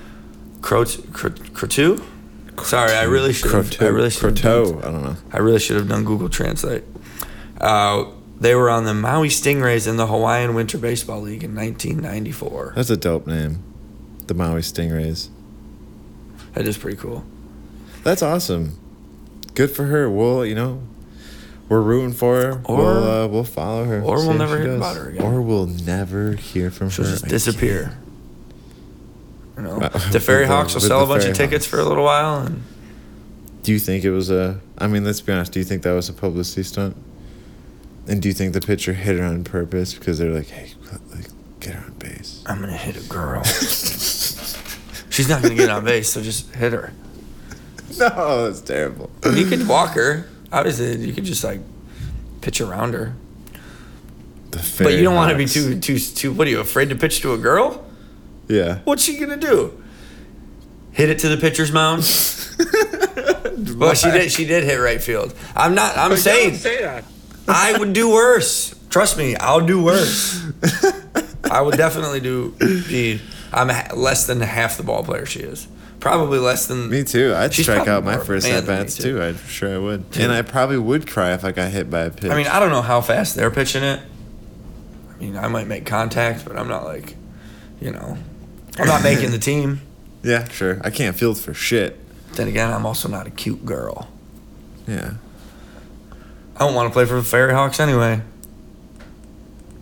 [0.68, 2.04] Crot- Crot- Croteau.
[2.64, 3.52] Sorry, I really should.
[3.52, 4.24] have I really should.
[4.24, 4.78] have done- Croteau.
[4.86, 5.16] I don't know.
[5.32, 6.84] I really should have done Google Translate.
[7.62, 8.06] Uh,
[8.42, 12.74] they were on the Maui Stingrays in the Hawaiian Winter Baseball League in 1994.
[12.76, 13.64] That's a dope name.
[14.28, 15.30] The Maui Stingrays.
[16.54, 17.24] That is pretty cool.
[18.04, 18.78] That's awesome.
[19.56, 20.10] Good for her.
[20.10, 20.82] We'll, you know,
[21.70, 22.62] we're rooting for her.
[22.66, 24.02] Or- we'll, uh, we'll follow her.
[24.02, 24.76] or we'll never hear does.
[24.78, 25.24] about her again.
[25.24, 27.12] Or we'll never hear from She'll her.
[27.12, 27.32] just again.
[27.32, 27.98] disappear.
[29.58, 31.72] You know, Uh, the Ferry the- Hawks will sell a bunch of tickets Hawks.
[31.72, 32.64] for a little while, and
[33.64, 34.60] Do you think it was a?
[34.78, 35.52] I mean, let's be honest.
[35.52, 36.96] Do you think that was a publicity stunt?
[38.08, 40.74] And do you think the pitcher hit her on purpose because they're like, "Hey,
[41.14, 41.28] like,
[41.60, 42.44] get her on base"?
[42.46, 43.44] I'm gonna hit a girl.
[45.10, 46.94] She's not gonna get on base, so just hit her.
[48.00, 49.10] no, that's terrible.
[49.26, 50.30] You could walk her.
[50.52, 51.60] Obviously, you could just like
[52.42, 53.14] pitch around her.
[54.52, 56.32] The But you don't want to be too too too.
[56.32, 57.84] What are you afraid to pitch to a girl?
[58.48, 58.80] Yeah.
[58.86, 59.84] What's she gonna do?
[60.98, 62.00] Hit it to the pitcher's mound?
[63.78, 64.32] well, she did.
[64.32, 65.32] She did hit right field.
[65.56, 65.96] I'm not.
[65.96, 67.04] I'm saying say that.
[67.48, 68.74] I would do worse.
[68.90, 70.44] Trust me, I'll do worse.
[71.52, 72.56] I would definitely do.
[72.90, 73.22] Be.
[73.54, 75.68] I'm less than half the ball player she is.
[76.00, 76.90] Probably less than.
[76.90, 77.32] Me too.
[77.36, 79.18] I'd strike out my more of a first at bats too.
[79.18, 79.22] too.
[79.22, 80.04] I'm sure I would.
[80.18, 82.32] And I probably would cry if I got hit by a pitch.
[82.32, 84.00] I mean, I don't know how fast they're pitching it.
[85.14, 87.16] I mean, I might make contact, but I'm not like,
[87.80, 88.18] you know,
[88.80, 89.82] I'm not making the team.
[90.28, 90.82] Yeah, sure.
[90.84, 91.98] I can't field for shit.
[92.34, 94.10] Then again, I'm also not a cute girl.
[94.86, 95.14] Yeah.
[96.58, 98.22] I don't want to play for the Ferry Hawks anyway.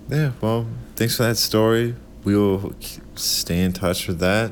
[0.08, 0.34] Yeah.
[0.42, 1.96] Well, thanks for that story.
[2.24, 2.76] We will
[3.16, 4.52] stay in touch with that.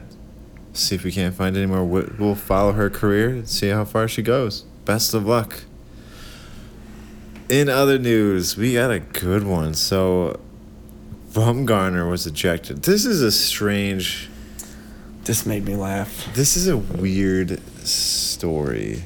[0.73, 1.85] See if we can't find any more.
[1.85, 4.61] We'll we'll follow her career and see how far she goes.
[4.85, 5.65] Best of luck.
[7.49, 9.75] In other news, we got a good one.
[9.75, 10.39] So,
[11.31, 12.81] Bumgarner was ejected.
[12.81, 14.29] This is a strange.
[15.25, 16.27] This made me laugh.
[16.33, 19.03] This is a weird story.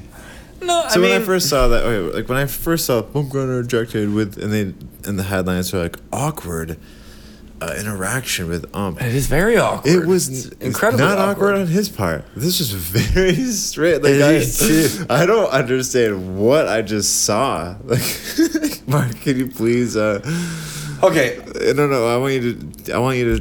[0.60, 4.12] No, So when I first saw that, okay, like when I first saw Bumgarner ejected
[4.12, 4.62] with, and they
[5.08, 6.76] and the headlines were like awkward
[7.60, 9.00] uh, interaction with ump.
[9.00, 9.92] it is very awkward.
[9.94, 11.54] It was incredibly not awkward.
[11.54, 11.60] awkward.
[11.60, 12.24] on his part.
[12.34, 14.02] This was very straight.
[14.02, 14.44] Like I.
[15.22, 17.76] I don't understand what I just saw.
[17.84, 19.96] Like, Mark, can you please?
[19.96, 20.20] Uh,
[21.02, 21.40] Okay,
[21.76, 22.06] no, no.
[22.08, 22.92] I want you to.
[22.92, 23.38] I want you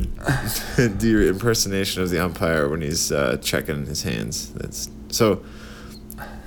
[0.77, 4.53] to do your impersonation of the umpire when he's uh, checking his hands.
[4.53, 5.43] That's so.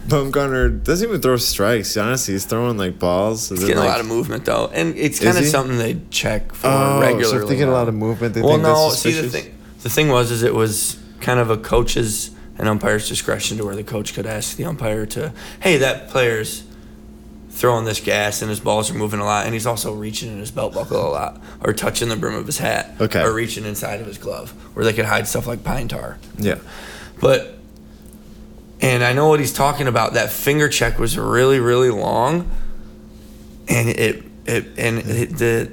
[0.06, 1.96] Bumgarner doesn't even throw strikes.
[1.96, 3.48] Honestly, he's throwing like balls.
[3.50, 6.68] he's getting a lot of movement though, and it's kind of something they check for
[6.68, 7.24] Oh, regularly.
[7.38, 8.88] so if they get a lot of movement, they well, think no.
[8.88, 12.66] that's See, the thing, the thing was, is it was kind of a coach's and
[12.68, 16.62] umpire's discretion to where the coach could ask the umpire to, hey, that player's
[17.60, 20.38] throwing this gas and his balls are moving a lot, and he's also reaching in
[20.38, 23.20] his belt buckle a lot, or touching the brim of his hat, Okay.
[23.22, 26.18] or reaching inside of his glove, where they could hide stuff like pine tar.
[26.38, 26.56] Yeah.
[27.20, 27.58] But
[28.80, 30.14] and I know what he's talking about.
[30.14, 32.50] That finger check was really, really long,
[33.68, 35.70] and it it and it, the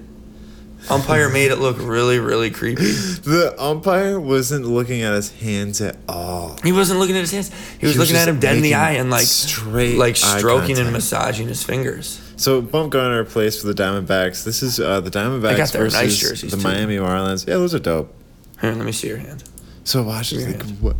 [0.90, 2.84] Umpire made it look really, really creepy.
[3.28, 6.58] The umpire wasn't looking at his hands at all.
[6.64, 7.50] He wasn't looking at his hands.
[7.50, 10.16] He was He was looking at him dead in the eye and like straight like
[10.16, 12.22] stroking and massaging his fingers.
[12.38, 14.46] So Bumgarner plays for the Diamondbacks.
[14.46, 16.64] This is uh, the Diamondbacks versus nice jerseys, the too.
[16.64, 17.46] Miami Marlins.
[17.46, 18.14] Yeah, those are dope.
[18.62, 19.44] Here, let me see your hand.
[19.84, 20.32] So watch.
[20.32, 20.96] Your Like, what?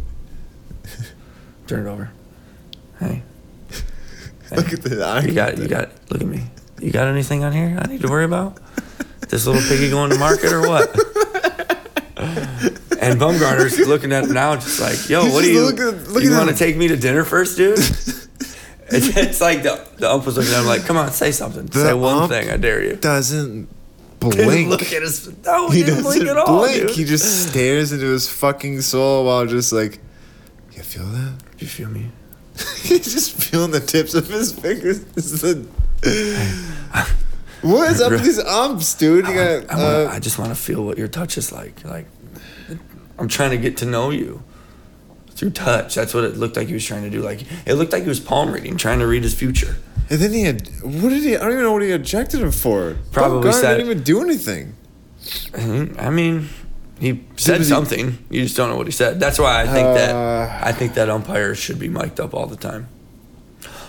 [1.68, 2.12] Turn it over.
[3.00, 3.24] Hey,
[4.56, 5.22] Look at the eye.
[5.22, 5.92] you got you got.
[6.12, 6.44] Look at me.
[6.82, 8.58] You got anything on here I need to worry about?
[9.30, 10.90] This little piggy going to market or what?
[13.00, 15.62] And Bumgarner's looking at him now, just like, yo, He's what do you?
[15.66, 17.78] looking- look you want to take me to dinner first, dude?
[17.80, 18.28] it's,
[18.90, 21.66] it's like the the ump was looking at him like, come on, say something.
[21.68, 22.96] The say one thing, I dare you.
[22.96, 23.70] Doesn't
[24.20, 24.70] blink.
[24.70, 25.30] look at his.
[25.46, 26.88] No, he, he didn't doesn't blink at all, blink.
[26.88, 26.90] dude.
[26.92, 30.00] He just stares into his fucking soul while just like,
[30.74, 31.34] you feel that?
[31.60, 32.12] you feel me?
[32.82, 35.02] He's just feeling the tips of his fingers.
[35.06, 35.68] This is the-
[37.62, 39.28] what is up with these umps, dude?
[39.28, 39.70] You got.
[39.72, 41.84] I, wanna, Uh, I just want to feel what your touch is like.
[41.84, 42.08] Like,
[43.20, 44.44] I'm trying to get to know you
[45.32, 45.96] through touch.
[45.96, 47.22] That's what it looked like he was trying to do.
[47.22, 49.76] Like, it looked like he was palm reading, trying to read his future.
[50.10, 50.68] and then he had.
[50.84, 51.36] What did he?
[51.36, 52.98] I don't even know what he ejected him for.
[53.12, 54.74] Probably said- didn't even do anything.
[55.52, 56.02] Mhm.
[56.02, 56.50] I mean,
[57.00, 58.18] he said was he- something.
[58.30, 59.20] You just don't know what he said.
[59.20, 59.94] That's why I think Uh.
[59.96, 62.88] that I think that umpire should be mic'd up all the time.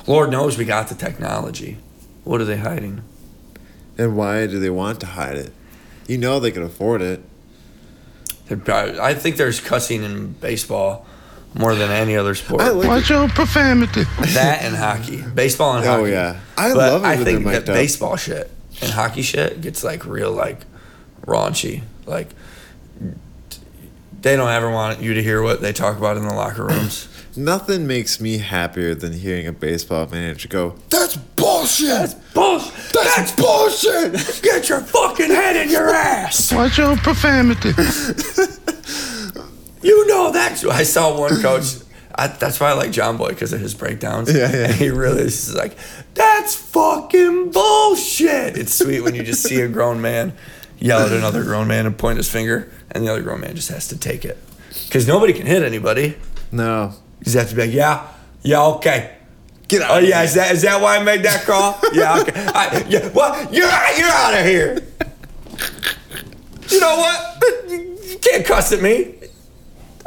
[0.07, 1.77] Lord knows we got the technology.
[2.25, 3.03] What are they hiding?
[3.99, 5.53] And why do they want to hide it?
[6.07, 7.23] You know they can afford it.
[8.49, 11.05] Probably- I think there's cussing in baseball
[11.55, 12.63] more than any other sport.
[12.63, 14.05] I like Watch your profanity.
[14.35, 16.13] that and hockey, baseball and Oh, hockey.
[16.13, 16.37] yeah.
[16.57, 17.75] I But love it I when think that mic'd up.
[17.75, 20.61] baseball shit and hockey shit gets like real like
[21.27, 21.83] raunchy.
[22.07, 22.29] Like
[24.23, 27.09] they don't ever want you to hear what they talk about in the locker rooms.
[27.39, 31.89] Nothing makes me happier than hearing a baseball manager go, "That's bullshit.
[31.89, 32.93] That's bullshit.
[32.93, 34.13] That's bullshit."
[34.43, 36.53] Get your fucking head in your ass.
[36.53, 37.73] Watch your profanity.
[39.83, 40.65] You know that's.
[40.65, 41.65] I saw one coach.
[42.15, 44.33] I, that's why I like John Boy because of his breakdowns.
[44.33, 44.65] Yeah, yeah.
[44.65, 45.77] And he really is just like,
[46.15, 48.59] that's fucking bullshit.
[48.59, 50.33] It's sweet when you just see a grown man
[50.79, 53.69] yell at another grown man and point his finger, and the other grown man just
[53.69, 54.37] has to take it.
[54.87, 56.17] Because nobody can hit anybody.
[56.51, 58.07] No, You just have to be like, yeah,
[58.43, 59.17] yeah, okay.
[59.67, 59.91] get out.
[59.91, 61.79] Oh yeah, is that is that why I made that call?
[61.93, 62.33] yeah, okay.
[62.55, 64.83] I, yeah, well, you're you're out of here.
[66.69, 67.43] You know what?
[67.69, 69.15] You you can't cuss at me.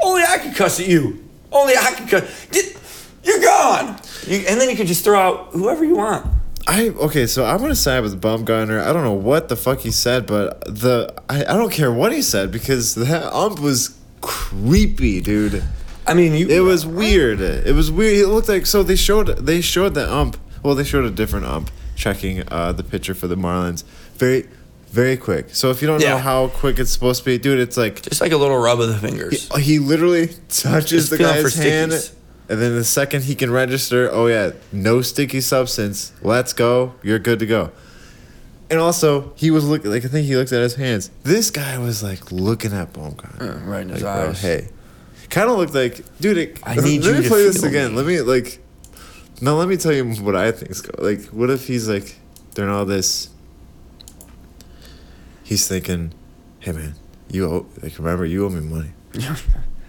[0.04, 1.24] Only I can cuss at you.
[1.52, 2.48] Only I can cuss.
[2.48, 2.78] Get,
[3.24, 4.00] you're gone.
[4.26, 6.26] You, and then you can just throw out whoever you want.
[6.68, 8.82] I okay, so I'm gonna side with Bumgarner.
[8.82, 12.14] I don't know what the fuck he said, but the I, I don't care what
[12.14, 15.64] he said because that ump was creepy, dude.
[16.08, 16.48] I mean, you.
[16.50, 17.40] It was weird.
[17.42, 18.18] It was weird.
[18.18, 20.38] It looked like so they showed they showed the ump.
[20.64, 23.84] Well, they showed a different ump checking uh, the pitcher for the Marlins.
[24.16, 24.48] Very,
[24.88, 25.54] very quick.
[25.54, 28.22] So if you don't know how quick it's supposed to be, dude, it's like just
[28.22, 29.48] like a little rub of the fingers.
[29.58, 31.92] he literally touches Just the guy's hand,
[32.50, 36.12] and then the second he can register, oh yeah, no sticky substance.
[36.22, 36.96] Let's go.
[37.04, 37.72] You're good to go.
[38.70, 41.12] And also, he was looking like I think he looked at his hands.
[41.24, 43.42] This guy was like looking at Bumgarner.
[43.42, 44.42] Uh, right in his Like, bro, eyes.
[44.42, 44.70] hey,
[45.32, 46.38] kind of looked like, dude.
[46.38, 47.92] It, I need let you me to play this again.
[47.92, 47.98] me.
[47.98, 48.60] Let me like.
[49.42, 51.18] Now let me tell you what I think's going.
[51.18, 52.16] Like, what if he's like
[52.54, 53.30] during all this?
[55.44, 56.14] He's thinking,
[56.60, 56.96] "Hey man,
[57.30, 58.92] you owe like remember you owe me money.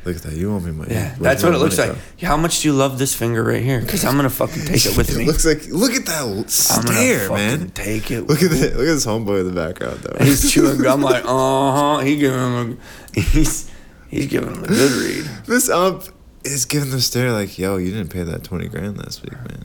[0.05, 0.93] Look at that, you owe me money.
[0.93, 1.95] Yeah, Where's that's what it looks like.
[2.19, 3.81] Yeah, How much do you love this finger right here?
[3.85, 5.27] Because I'm gonna fucking take it with It me.
[5.27, 7.69] looks like look at that I'm stare, man.
[7.71, 8.23] Take it.
[8.23, 8.73] Look at that.
[8.77, 10.25] Look at this homeboy in the background though.
[10.25, 11.99] He's chewing gum like, uh huh.
[12.01, 12.79] He giving him
[13.17, 13.71] a, he's
[14.13, 15.25] he's giving him a good read.
[15.47, 16.05] this ump
[16.45, 19.65] is giving the stare like, yo, you didn't pay that twenty grand last week, man.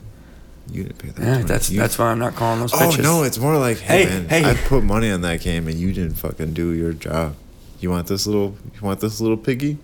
[0.70, 1.22] You didn't pay that.
[1.22, 1.44] Yeah, 20.
[1.44, 3.02] that's You- that's why I'm not calling those Oh pitches.
[3.04, 4.44] no, it's more like, hey, Hey, man, hey.
[4.44, 7.36] I put money on that game and you didn't fucking do your job.
[7.80, 8.56] You want this little?
[8.74, 9.78] You want this little piggy?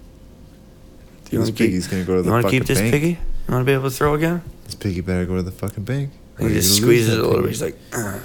[1.30, 1.90] You this want to keep?
[1.90, 2.92] gonna go to the You want to keep this bank.
[2.92, 3.08] piggy?
[3.10, 3.18] You
[3.54, 4.42] want to be able to throw again?
[4.64, 6.10] This piggy better go to the fucking bank.
[6.38, 7.50] He just squeezes it a little bit.
[7.50, 8.18] He's like, uh.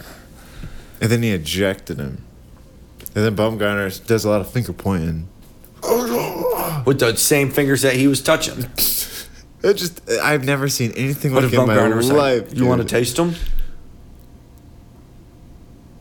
[1.02, 2.24] and then he ejected him.
[3.16, 5.28] And then Bumgarner does a lot of finger pointing.
[6.86, 8.66] With the same fingers that he was touching.
[9.62, 12.56] It just I've never seen anything What like in my life.
[12.56, 13.36] "You want to taste them?"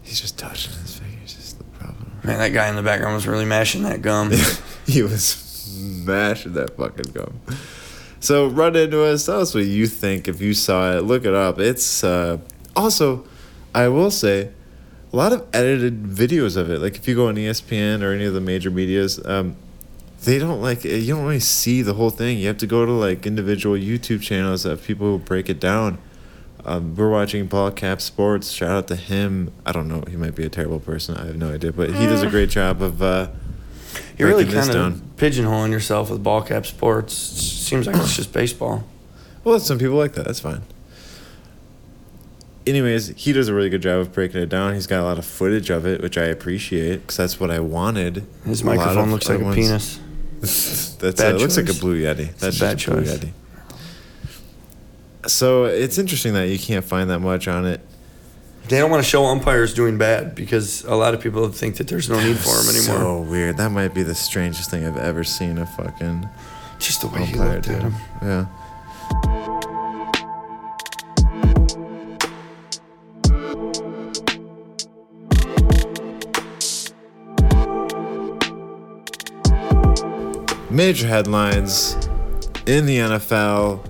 [0.02, 1.36] He's just touching his fingers.
[1.36, 2.12] Is the problem.
[2.22, 4.30] Man, that guy in the background was really mashing that gum.
[4.86, 7.40] he was mashing that fucking gum.
[8.20, 9.26] So run into us.
[9.26, 11.02] Tell us what you think if you saw it.
[11.02, 11.58] Look it up.
[11.58, 12.38] It's uh,
[12.74, 13.26] also,
[13.74, 14.50] I will say,
[15.12, 16.80] a lot of edited videos of it.
[16.80, 19.56] Like if you go on ESPN or any of the major medias, um,
[20.24, 22.38] they don't like you don't really see the whole thing.
[22.38, 25.98] You have to go to like individual YouTube channels have people who break it down.
[26.64, 28.50] Um, we're watching Ball Cap Sports.
[28.50, 29.52] Shout out to him.
[29.64, 30.02] I don't know.
[30.08, 31.16] He might be a terrible person.
[31.16, 33.00] I have no idea, but he does a great job of.
[33.00, 33.28] Uh,
[34.18, 37.14] You're really kind of pigeonholing yourself with ball cap sports.
[37.14, 38.84] It Seems like it's just baseball.
[39.44, 40.26] Well, some people like that.
[40.26, 40.62] That's fine.
[42.66, 44.74] Anyways, he does a really good job of breaking it down.
[44.74, 47.60] He's got a lot of footage of it, which I appreciate because that's what I
[47.60, 48.26] wanted.
[48.44, 50.00] His microphone of looks like a ones- penis.
[50.40, 52.34] That's Bad uh, looks like a blue yeti.
[52.38, 53.18] That's a bad just a blue choice.
[53.18, 53.32] yeti.
[55.26, 57.80] So it's interesting that you can't find that much on it.
[58.68, 61.88] They don't want to show umpires doing bad because a lot of people think that
[61.88, 62.98] there's no need for them anymore.
[62.98, 63.56] So weird.
[63.56, 66.28] That might be the strangest thing I've ever seen a fucking
[66.78, 67.94] just the way he umpire looked at him.
[68.22, 68.46] Yeah.
[80.70, 81.94] Major headlines
[82.66, 83.84] in the NFL.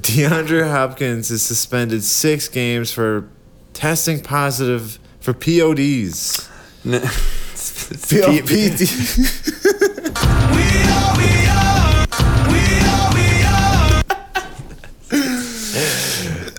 [0.00, 3.28] DeAndre Hopkins is suspended six games for
[3.72, 6.48] testing positive for PODs.
[6.84, 8.10] N- it's-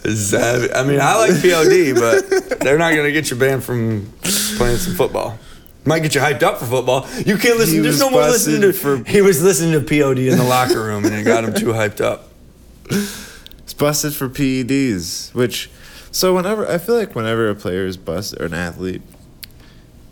[0.06, 4.12] it's I mean, I like POD, but they're not going to get you banned from
[4.58, 5.38] playing some football.
[5.86, 7.08] Might get you hyped up for football.
[7.26, 7.76] You can't listen.
[7.76, 8.68] He There's was no more listening to.
[8.68, 11.54] busted for- he was listening to POD in the locker room, and it got him
[11.54, 12.30] too hyped up.
[12.90, 15.70] It's busted for PEDs, which
[16.12, 19.02] so whenever I feel like whenever a player is busted or an athlete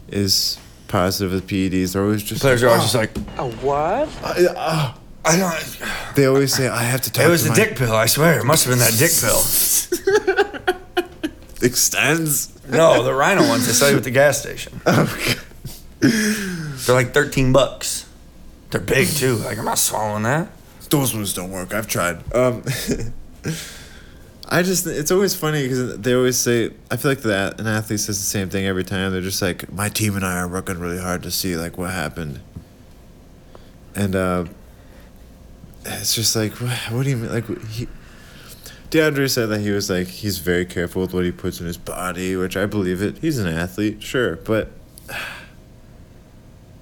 [0.10, 4.94] is positive with PEDs, they're always just Players are always just like, I, uh,
[5.26, 5.80] I don't.
[6.16, 7.26] they always say I have to talk.
[7.26, 7.96] It was to the my dick pill.
[7.96, 9.42] I swear, it must have been that dick pill.
[11.62, 12.50] extends.
[12.70, 14.82] No, the Rhino ones they sell you at the gas station.
[16.04, 18.10] They're like thirteen bucks.
[18.72, 19.36] They're big too.
[19.36, 20.50] Like I'm not swallowing that.
[20.90, 21.74] Those ones don't work.
[21.74, 22.34] I've tried.
[22.36, 22.64] Um,
[24.50, 28.00] I just it's always funny because they always say I feel like that an athlete
[28.00, 29.12] says the same thing every time.
[29.12, 31.92] They're just like my team and I are working really hard to see like what
[31.92, 32.42] happened,
[33.96, 34.46] and uh,
[35.86, 37.88] it's just like what, what do you mean like he.
[38.92, 41.78] DeAndre said that he was like he's very careful with what he puts in his
[41.78, 43.18] body, which I believe it.
[43.18, 44.72] He's an athlete, sure, but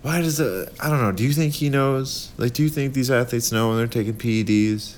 [0.01, 0.69] why does it?
[0.79, 1.11] I don't know.
[1.11, 2.31] Do you think he knows?
[2.37, 4.95] Like, do you think these athletes know when they're taking PEDs?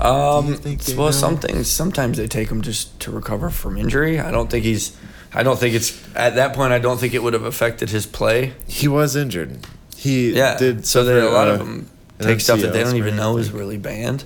[0.00, 1.10] Um, Do you think they well, know?
[1.12, 4.18] some things sometimes they take him just to recover from injury.
[4.18, 4.96] I don't think he's.
[5.34, 6.72] I don't think it's at that point.
[6.72, 8.54] I don't think it would have affected his play.
[8.66, 9.58] He was injured.
[9.96, 10.84] He Yeah, did.
[10.86, 11.88] so there, a lot uh, of them
[12.18, 14.24] take stuff that they don't even know is really banned.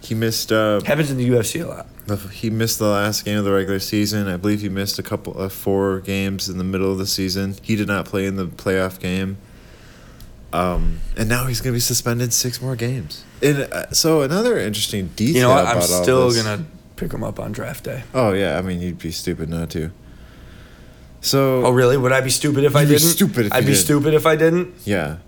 [0.00, 0.52] He missed.
[0.52, 2.30] Uh, Happens in the UFC a lot.
[2.30, 4.28] he missed the last game of the regular season.
[4.28, 7.56] I believe he missed a couple of four games in the middle of the season.
[7.60, 9.36] He did not play in the playoff game.
[10.52, 13.24] Um, and now he's gonna be suspended six more games.
[13.42, 15.66] And uh, so another interesting detail You know what?
[15.66, 16.64] I'm still gonna
[16.96, 18.02] pick him up on draft day.
[18.14, 19.90] Oh yeah, I mean you'd be stupid not to.
[21.20, 21.96] So Oh really?
[21.96, 23.08] Would I be stupid if I You'd be didn't?
[23.08, 23.84] stupid if I'd you be didn't.
[23.84, 24.74] stupid if I didn't.
[24.84, 25.18] Yeah.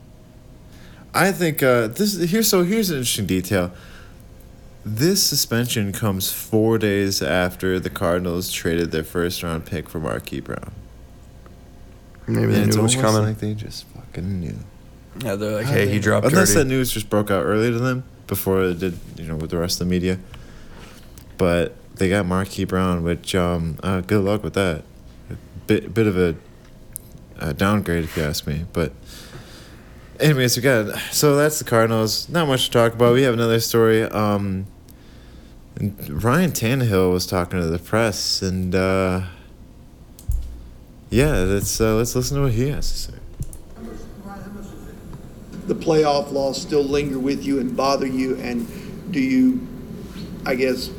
[1.13, 2.43] I think uh, this here.
[2.43, 3.73] So here's an interesting detail.
[4.87, 10.41] This suspension comes four days after the Cardinals traded their first round pick for Marquise
[10.43, 10.73] Brown.
[12.27, 13.29] Maybe And they it's knew it was almost coming.
[13.29, 14.57] like they just fucking knew.
[15.23, 16.61] Yeah, they're like, hey, he dropped Unless dirty.
[16.61, 19.59] that news just broke out earlier to them before it did, you know, with the
[19.59, 20.19] rest of the media.
[21.37, 24.83] But they got Marquise Brown, which um, uh, good luck with that.
[25.31, 25.35] A
[25.67, 26.35] bit bit of a,
[27.39, 28.65] a downgrade, if you ask me.
[28.73, 28.93] But
[30.19, 32.29] anyways, we got so that's the Cardinals.
[32.29, 33.15] Not much to talk about.
[33.15, 34.03] We have another story.
[34.05, 34.67] Um,
[36.09, 39.23] Ryan Tannehill was talking to the press, and uh,
[41.11, 43.19] yeah, let's uh, let's listen to what he has to say.
[45.67, 48.37] The playoff loss still linger with you and bother you?
[48.37, 48.67] And
[49.13, 49.67] do you,
[50.47, 50.91] I guess,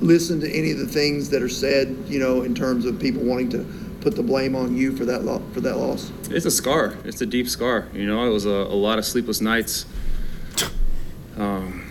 [0.00, 3.22] listen to any of the things that are said, you know, in terms of people
[3.22, 3.66] wanting to
[4.00, 6.10] put the blame on you for that lo- for that loss?
[6.30, 6.96] It's a scar.
[7.04, 7.88] It's a deep scar.
[7.92, 9.86] You know, it was a, a lot of sleepless nights.
[11.36, 11.84] Um,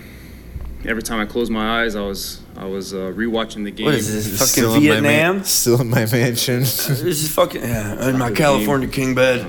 [0.85, 3.85] every time I closed my eyes, I was I was uh, rewatching the game.
[3.85, 4.27] What is this?
[4.39, 5.35] Fucking Still in my Vietnam?
[5.35, 6.59] man- still in my mansion.
[6.61, 9.45] This is fucking yeah, in my California king bed.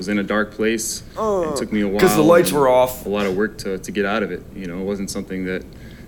[0.00, 1.02] Was in a dark place.
[1.18, 1.96] it took me a while.
[1.98, 3.04] Because the lights and were off.
[3.04, 4.42] A lot of work to, to get out of it.
[4.54, 5.62] You know, it wasn't something that,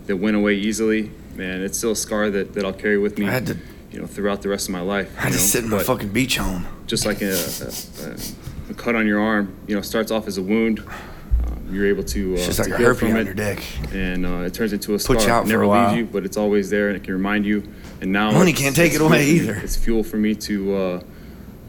[0.07, 1.11] that went away easily.
[1.37, 3.29] Man, it's still a scar that, that I'll carry with me.
[3.29, 3.59] I had to-
[3.91, 5.15] you know, throughout the rest of my life.
[5.19, 6.67] I had you to know, sit in my but fucking beach home.
[6.87, 10.43] just like a, a, a, cut on your arm, you know, starts off as a
[10.43, 10.79] wound.
[10.81, 13.63] Um, you're able to, uh, It's just like a herpes from on it, your dick.
[13.93, 15.23] and uh, it turns into a Put scar.
[15.23, 15.89] you out It never for a while.
[15.91, 17.71] leaves you, but it's always there, and it can remind you.
[18.01, 19.61] And now Money can't take it away fuel- either.
[19.63, 21.03] It's fuel for me to uh,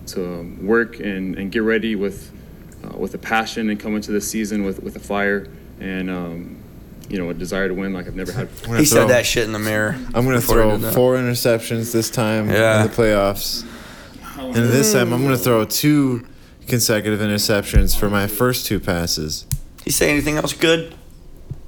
[0.08, 2.32] to work and, and get ready with
[2.84, 5.48] uh, with a passion and come into the season with with a fire
[5.80, 6.58] and um,
[7.10, 8.48] you know, a desire to win like I've never had.
[8.68, 9.96] I'm He throw- said that shit in the mirror.
[10.14, 12.82] I'm gonna throw four interceptions this time Yeah.
[12.84, 13.64] in the playoffs,
[14.38, 16.26] and this time I'm gonna throw two
[16.68, 19.46] consecutive interceptions for my first two passes.
[19.84, 20.96] He say anything else good?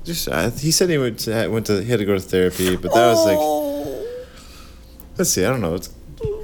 [0.06, 2.76] Just uh, he said he went to, went to he had to go to therapy,
[2.76, 4.06] but that was like Oh.
[5.18, 5.76] let's see, I don't know.
[5.76, 5.90] It's,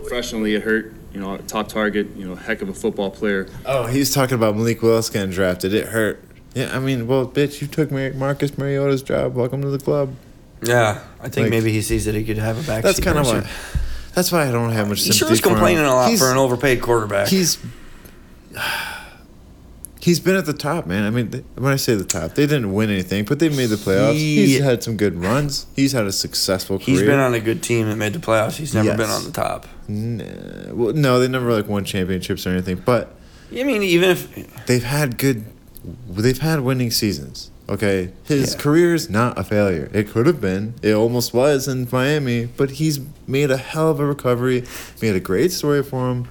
[0.01, 0.93] Professionally, it hurt.
[1.14, 2.07] You know, top target.
[2.16, 3.47] You know, heck of a football player.
[3.66, 5.74] oh, he's talking about Malik Willis getting drafted.
[5.74, 6.24] It hurt.
[6.53, 9.36] Yeah, I mean, well, bitch, you took Mar- Marcus Mariota's job.
[9.36, 10.14] Welcome to the club.
[10.64, 12.84] Yeah, I think Like- maybe he sees that he could have a back.
[12.84, 13.45] That's kind of what.
[14.14, 15.55] That's why I don't have much He sympathy sure is for him.
[15.55, 17.30] complaining a lot He's- for an overpaid quarterback.
[17.30, 17.57] He's
[20.01, 21.03] he's been at the top, man.
[21.03, 23.67] I mean, th- when I say the top, they didn't win anything, but they made
[23.67, 24.13] the playoffs.
[24.13, 25.67] He's had some good runs.
[25.75, 26.97] He's had a successful career.
[26.97, 28.57] He's been on a good team that made the playoffs.
[28.57, 29.67] He's never been on the top.
[29.87, 33.13] Nah, well, no, they never like won championships or anything, but
[33.51, 35.45] I mean, even if they've had good.
[36.07, 37.49] They've had winning seasons.
[37.67, 38.71] Okay, his Yeah.
[38.73, 39.89] is not a failure.
[39.93, 40.73] It could have been.
[40.81, 44.63] It almost was in Miami, but he's made a hell of a recovery.
[45.01, 46.27] Made a great story for him.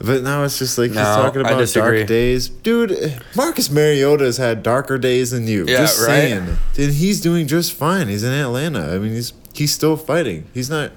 [0.00, 1.98] But now it's just like he's No, talking I about disagree.
[1.98, 3.20] dark days, dude.
[3.34, 5.64] Marcus Mariota has had darker days than you.
[5.66, 6.06] Yeah, just right?
[6.06, 6.56] saying.
[6.78, 8.06] And he's doing just fine.
[8.08, 8.94] He's in Atlanta.
[8.94, 10.46] I mean, he's he's still fighting.
[10.54, 10.92] He's not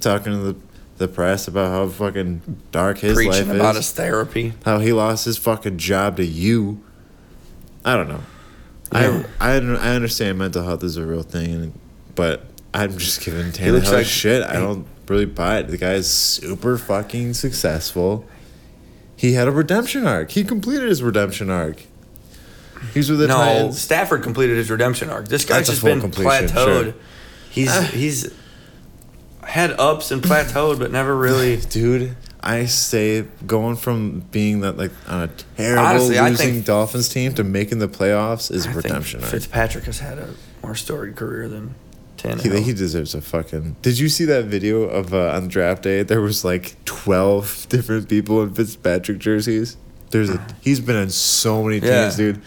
[0.00, 0.56] talking to the
[0.98, 2.40] the press about how fucking
[2.72, 6.24] dark his life preaching is about his therapy, how he lost his fucking job to
[6.24, 6.80] you.
[7.84, 8.22] I don't know.
[8.92, 9.24] Yeah.
[9.38, 11.78] I, I I understand mental health is a real thing, and,
[12.14, 14.42] but I'm just giving Tannehill looks like- shit.
[14.42, 15.68] I don't really buy it.
[15.68, 18.24] The guy's super fucking successful.
[19.16, 20.30] He had a redemption arc.
[20.32, 21.82] He completed his redemption arc.
[22.92, 23.80] He's with the no, Titans.
[23.80, 25.28] Stafford completed his redemption arc.
[25.28, 26.84] This guy's That's just been plateaued.
[26.84, 26.94] sure.
[27.50, 27.80] He's Ah.
[27.82, 28.30] he's
[29.44, 31.56] had ups and plateaued, but never really.
[31.70, 37.08] Dude, I say going from being that like on a terrible Honestly, losing think- Dolphins
[37.08, 39.30] team to making the playoffs is I a think redemption arc.
[39.30, 40.28] Fitzpatrick has had a
[40.62, 41.74] more storied career than
[42.34, 42.62] Tannehill.
[42.64, 43.76] he deserves a fucking.
[43.82, 46.02] Did you see that video of uh, on draft day?
[46.02, 49.76] There was like twelve different people in Fitzpatrick jerseys.
[50.10, 50.44] There's a.
[50.60, 52.16] He's been on so many teams, Yeah.
[52.16, 52.42] dude.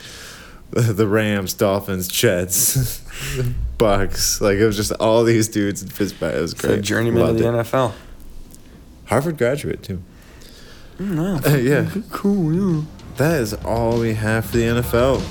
[0.72, 3.02] The, Rams, Dolphins, Jets,
[3.80, 4.40] Bucks.
[4.40, 6.38] Like it was just all these dudes in Fitzpatrick.
[6.38, 6.82] It was a great.
[6.84, 7.52] journeyman of the it.
[7.66, 7.94] NFL.
[9.06, 10.04] Harvard graduate too.
[11.00, 12.54] No, Uh, yeah, cool.
[12.54, 12.82] Yeah.
[13.18, 15.22] that is all we have for the NFL.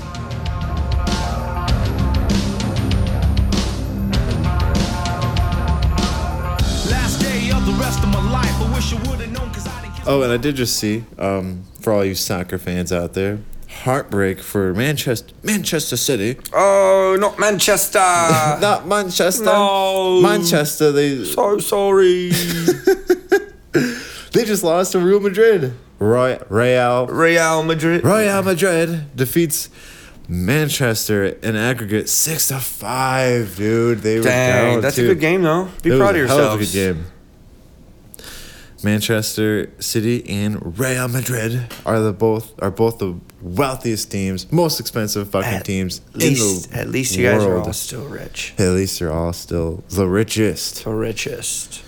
[10.09, 13.37] Oh, and I did just see, um, for all you soccer fans out there,
[13.83, 16.35] heartbreak for Manchester, Manchester City.
[16.51, 17.99] Oh, not Manchester.
[18.59, 19.43] Not Manchester.
[19.45, 20.19] No.
[20.19, 20.91] Manchester.
[20.91, 22.29] They so sorry.
[23.71, 25.73] they just lost to Real Madrid.
[25.99, 28.03] Roy, Real Real Madrid.
[28.03, 29.69] Real Madrid defeats
[30.27, 33.55] Manchester in aggregate six to five.
[33.57, 35.69] Dude, they were Dang, down that's a good game though.
[35.83, 37.05] Be It was proud of a hell of a good game.
[38.83, 45.29] Manchester City and Real Madrid are the both are both the wealthiest teams, most expensive
[45.29, 47.67] fucking At teams least, in the at least you guys are world.
[47.67, 48.53] all still rich.
[48.57, 50.83] At least they're all still the richest.
[50.83, 51.83] The richest.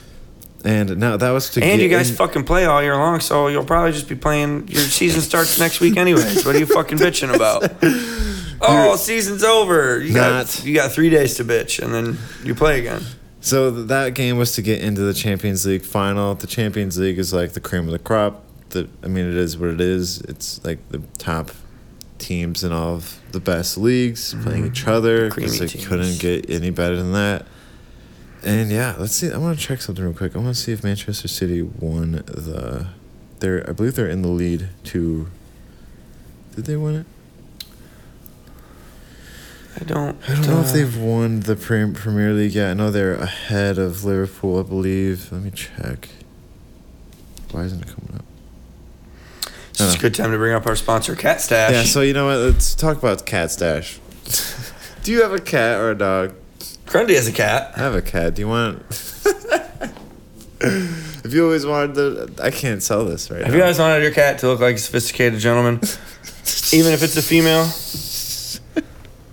[0.63, 3.47] And now that was to And you guys in- fucking play all year long, so
[3.47, 4.67] you'll probably just be playing.
[4.67, 6.45] Your season starts next week, anyways.
[6.45, 7.71] What are you fucking bitching about?
[8.63, 9.99] Oh, season's over.
[9.99, 13.01] You got Not- you got three days to bitch, and then you play again.
[13.41, 16.35] So that game was to get into the Champions League final.
[16.35, 18.43] The Champions League is like the cream of the crop.
[18.69, 20.21] The I mean, it is what it is.
[20.21, 21.51] It's like the top
[22.19, 25.35] teams in all of the best leagues playing each other Mm-hmm.
[25.35, 25.87] because they teams.
[25.87, 27.47] couldn't get any better than that.
[28.43, 29.31] And yeah, let's see.
[29.31, 30.35] I want to check something real quick.
[30.35, 32.87] I want to see if Manchester City won the.
[33.39, 35.27] They're I believe they're in the lead to.
[36.55, 37.05] Did they win it?
[39.81, 40.15] I don't.
[40.29, 42.69] I don't know if uh, they've won the Prem- Premier League yet.
[42.69, 45.31] I know they're ahead of Liverpool, I believe.
[45.31, 46.09] Let me check.
[47.51, 48.25] Why isn't it coming up?
[49.71, 51.71] It's a good time to bring up our sponsor, Cat Stash.
[51.71, 52.37] Yeah, so you know what?
[52.37, 53.99] Let's talk about Cat Stash.
[55.03, 56.35] Do you have a cat or a dog?
[56.85, 57.73] Grundy has a cat.
[57.75, 58.35] I have a cat.
[58.35, 58.83] Do you want?
[60.61, 63.55] if you always wanted to, I can't sell this right Have now.
[63.55, 65.75] you guys wanted your cat to look like a sophisticated gentleman,
[66.71, 67.65] even if it's a female?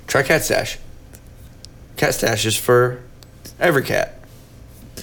[0.08, 0.78] Try Cat Stash.
[1.96, 3.02] Cat Stash is for
[3.60, 4.18] every cat.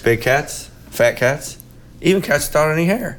[0.04, 1.58] Big cats, fat cats,
[2.00, 3.18] even cats without any hair.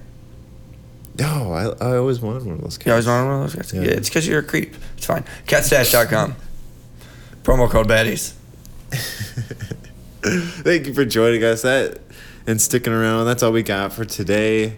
[1.17, 2.85] No, I, I always wanted one of those cats.
[2.85, 3.73] You always wanted one of those cats?
[3.73, 3.81] Yeah.
[3.81, 4.75] Yeah, it's because you're a creep.
[4.97, 5.23] It's fine.
[5.47, 6.35] Catstash.com.
[7.43, 8.33] Promo code baddies.
[10.21, 11.99] Thank you for joining us that
[12.45, 13.25] and sticking around.
[13.25, 14.77] That's all we got for today.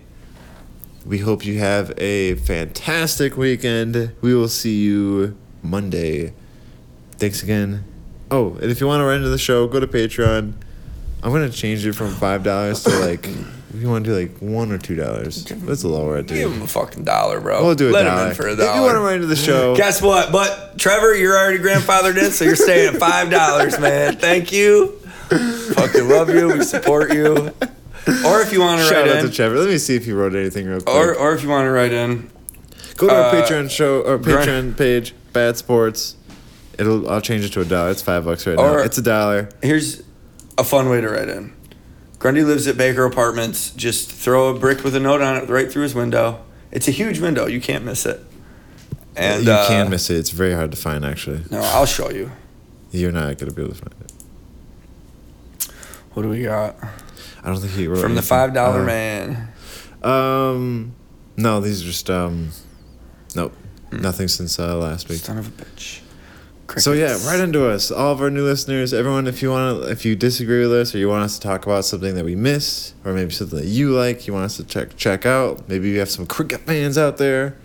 [1.06, 4.14] We hope you have a fantastic weekend.
[4.22, 6.34] We will see you Monday.
[7.20, 7.84] Thanks again.
[8.32, 10.54] Oh, and if you want to write into the show, go to Patreon.
[11.22, 14.38] I'm gonna change it from five dollars to like if you want to do like
[14.38, 15.52] one or two dollars.
[15.64, 17.66] Let's lower it, Give him a fucking dollar, bro.
[17.66, 18.24] We'll do a Let dollar.
[18.24, 18.70] him in for a dollar.
[18.70, 20.32] If you want to write into the show, Guess what?
[20.32, 24.16] But Trevor, you're already grandfathered in, so you're staying at five dollars, man.
[24.16, 24.92] Thank you.
[25.74, 26.48] Fucking love you.
[26.54, 27.52] We support you.
[28.26, 29.58] Or if you want to write in shout write out to Trevor.
[29.60, 30.96] Let me see if he wrote anything real quick.
[30.96, 32.30] or or if you want to write in,
[32.96, 36.16] Go to our Uh, Patreon show or Patreon page, Bad Sports.
[36.80, 37.92] It'll I'll change it to a dollar.
[37.92, 38.64] It's five bucks right now.
[38.64, 39.50] Or- It's a dollar.
[39.62, 40.02] here's
[40.58, 41.54] a fun way to write in.
[42.20, 43.72] Grundy lives at Baker Apartments.
[43.72, 46.44] Just throw a brick with a note on it right through his window.
[46.72, 47.46] It's a huge window.
[47.48, 48.22] You can't miss it.
[49.16, 50.18] And you uh, can miss it.
[50.18, 51.44] It's very hard to find actually.
[51.52, 52.32] No, I'll show you.
[52.92, 54.12] You're not gonna be able to find it.
[56.14, 56.76] What do we got
[57.44, 58.28] I don't think he wrote from the anything.
[58.28, 59.48] five dollar Uh, man?
[60.04, 60.94] Um,
[61.38, 62.50] no, these are just um,
[63.36, 63.54] nope,
[63.92, 64.02] Hmm.
[64.02, 65.20] nothing since uh, last week.
[65.20, 66.00] Son of a bitch.
[66.78, 67.26] So yeah, Crickets.
[67.26, 69.28] right into us, all of our new listeners, everyone.
[69.28, 71.66] If you want to, if you disagree with us, or you want us to talk
[71.66, 74.64] about something that we missed, or maybe something that you like, you want us to
[74.64, 75.68] check check out.
[75.68, 77.56] Maybe you have some cricket fans out there.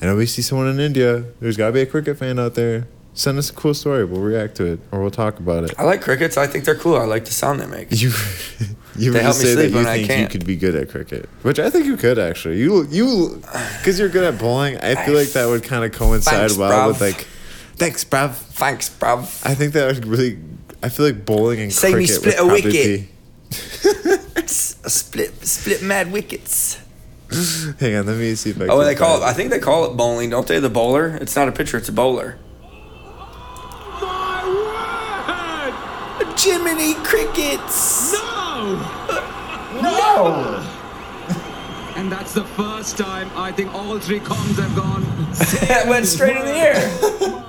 [0.00, 1.24] I know we see someone in India.
[1.40, 2.88] There's got to be a cricket fan out there.
[3.14, 4.04] Send us a cool story.
[4.04, 5.74] We'll react to it, or we'll talk about it.
[5.78, 6.38] I like crickets.
[6.38, 6.96] I think they're cool.
[6.96, 7.88] I like the sound they make.
[7.90, 8.10] You,
[8.96, 10.74] you They help me say that sleep you when I think you could be good
[10.74, 12.58] at cricket, which I think you could actually.
[12.58, 13.42] You you,
[13.78, 14.78] because you're good at bowling.
[14.78, 17.26] I feel like that would kind of coincide well with like,
[17.82, 18.34] thanks, bruv.
[18.34, 19.44] Thanks, bruv.
[19.44, 20.38] I think that would really.
[20.82, 23.08] I feel like bowling and Say me cricket split would a wicket.
[24.48, 26.80] split, split mad wickets.
[27.80, 28.66] Hang on, let me see if I.
[28.66, 29.24] Oh, can they call it.
[29.24, 30.60] I think they call it bowling, don't they?
[30.60, 31.16] The bowler.
[31.20, 31.78] It's not a pitcher.
[31.78, 32.38] It's a bowler.
[34.00, 34.44] My
[36.18, 36.38] word!
[36.38, 38.12] Jiminy crickets.
[38.12, 38.76] No.
[39.74, 39.82] no.
[39.82, 40.78] no.
[41.96, 45.04] And that's the first time I think all three comms have gone.
[45.84, 47.38] it went straight in the air.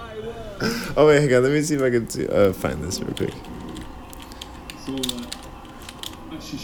[0.95, 1.43] Oh wait, hang on.
[1.43, 3.33] Let me see if I can see, uh, find this real quick.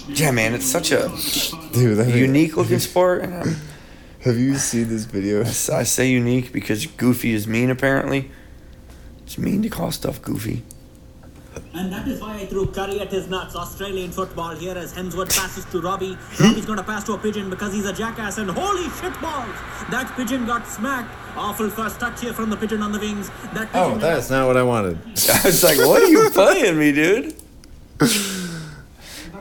[0.09, 1.09] Yeah, man, it's such a
[1.73, 3.23] Dude, that unique looking sport.
[4.21, 5.41] Have you seen this video?
[5.41, 7.69] I say unique because goofy is mean.
[7.69, 8.29] Apparently,
[9.23, 10.63] it's mean to call stuff goofy.
[11.73, 13.55] And that is why I threw curry at his nuts.
[13.55, 16.17] Australian football here as Hemsworth passes to Robbie.
[16.39, 19.55] Robbie's gonna pass to a pigeon because he's a jackass and holy shit balls!
[19.89, 21.13] That pigeon got smacked.
[21.37, 23.29] Awful first touch here from the pigeon on the wings.
[23.53, 24.97] That oh, pigeon Oh, that's not what I wanted.
[25.33, 27.35] I was like, "What are you playing me, dude?"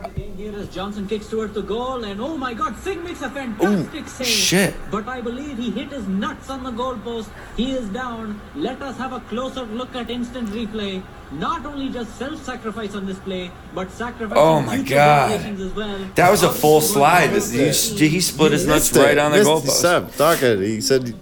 [0.03, 3.29] Again, here as Johnson kicks towards the goal, and oh my god, Singh makes a
[3.29, 4.27] fantastic save.
[4.27, 4.73] shit.
[4.91, 7.27] But I believe he hit his nuts on the goalpost.
[7.57, 8.39] He is down.
[8.55, 11.03] Let us have a closer look at instant replay.
[11.31, 15.29] Not only just self-sacrifice on this play, but sacrifice Oh my future God.
[15.29, 15.99] generations as well.
[16.15, 17.29] That was a full slide.
[17.29, 18.99] He, he split his nuts it.
[18.99, 19.69] right on the Missed- goalpost.
[19.69, 20.61] Stop talking.
[20.61, 21.13] He said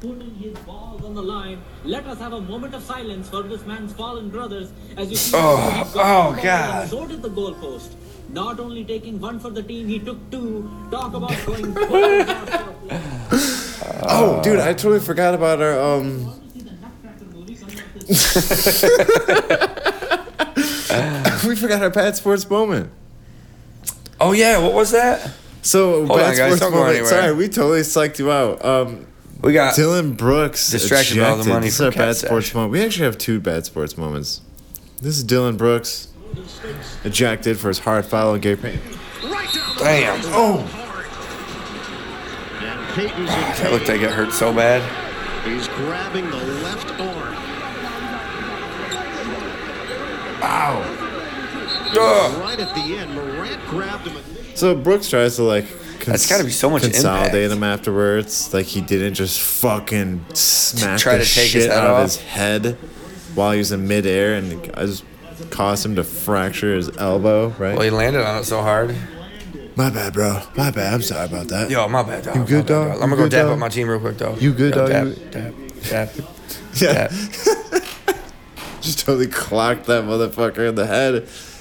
[0.00, 1.60] putting his balls on the line.
[1.84, 5.36] Let us have a moment of silence for this man's fallen brothers as you see
[5.36, 6.90] Oh, oh, God.
[7.08, 7.92] did the goalpost.
[8.30, 10.70] Not only taking one for the team, he took two.
[10.90, 11.76] Talk about going.
[14.02, 16.32] Oh, dude, I totally forgot about our um.
[21.46, 22.90] we forgot our bad sports moment.
[24.20, 25.32] Oh yeah, what was that?
[25.62, 27.06] So Hold bad on, guys, sports moment.
[27.06, 28.64] Sorry, we totally psyched you out.
[28.64, 29.06] Um,
[29.42, 31.52] We got Dillon Brooks Distracted by all the ejected.
[31.54, 32.72] money This is our bad Cat sports moment.
[32.72, 34.42] We actually have two bad sports moments.
[35.00, 36.08] This is Dillon Brooks
[37.04, 38.80] ejected for his hard foul on Gary Payton.
[39.78, 40.20] damn.
[40.26, 40.58] Oh,
[42.60, 43.28] And Payton's
[43.60, 44.82] That looked like it hurt so bad.
[45.46, 47.36] He's grabbing the left arm.
[51.92, 52.40] Ugh.
[52.42, 54.22] Right at the end, Morant grabbed him.
[54.54, 55.64] so Brooks tries to like.
[56.04, 57.52] That's gotta be so much consolidate impact.
[57.56, 58.52] him afterwards.
[58.54, 62.76] Like he didn't just fucking smack Try the to take shit out of his head
[63.34, 65.04] while he was in midair, and just
[65.50, 67.48] caused him to fracture his elbow.
[67.50, 67.74] Right.
[67.74, 68.94] Well, he landed on it so hard.
[69.76, 70.42] My bad, bro.
[70.56, 70.94] My bad.
[70.94, 71.70] I'm sorry about that.
[71.70, 72.36] Yo, my bad, dog.
[72.36, 72.92] You good, dog?
[72.94, 73.46] I'm gonna go dog?
[73.52, 74.34] up my team real quick, though.
[74.36, 74.90] You good, Yo, dog?
[74.90, 76.26] Dap, You- dap, dap,
[76.74, 76.92] Yeah.
[76.92, 77.10] dap.
[78.80, 81.14] Just totally clocked that motherfucker in the head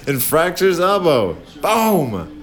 [0.07, 1.37] and fractured his elbow.
[1.61, 2.35] Boom.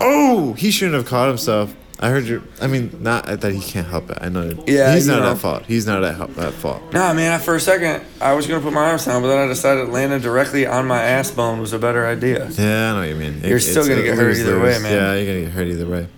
[0.00, 1.74] Oh, he shouldn't have caught himself.
[2.00, 2.44] I heard you.
[2.60, 4.18] I mean, not that he can't help it.
[4.20, 4.52] I know.
[4.68, 5.32] Yeah, he's not know.
[5.32, 5.64] at fault.
[5.66, 6.92] He's not at, at fault.
[6.92, 7.40] Nah, man.
[7.40, 10.20] For a second, I was gonna put my arms down, but then I decided landing
[10.20, 12.48] directly on my ass bone was a better idea.
[12.50, 13.40] Yeah, I know what you mean.
[13.42, 14.92] You're still gonna get hurt either way, man.
[14.92, 16.08] Yeah, you're gonna get hurt either way.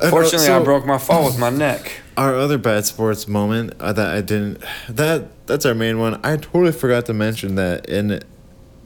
[0.00, 2.00] Uh, Fortunately, so I broke my fall with my neck.
[2.16, 4.62] Our other bad sports moment uh, that I didn't.
[4.88, 6.20] That that's our main one.
[6.24, 8.22] I totally forgot to mention that in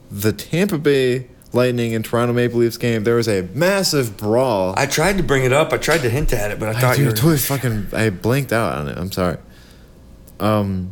[0.09, 4.73] the Tampa Bay Lightning and Toronto Maple Leafs game, there was a massive brawl.
[4.77, 5.73] I tried to bring it up.
[5.73, 7.15] I tried to hint at it, but I I thought dude, you were.
[7.15, 8.97] totally fucking I blinked out on it.
[8.97, 9.37] I'm sorry.
[10.39, 10.91] Um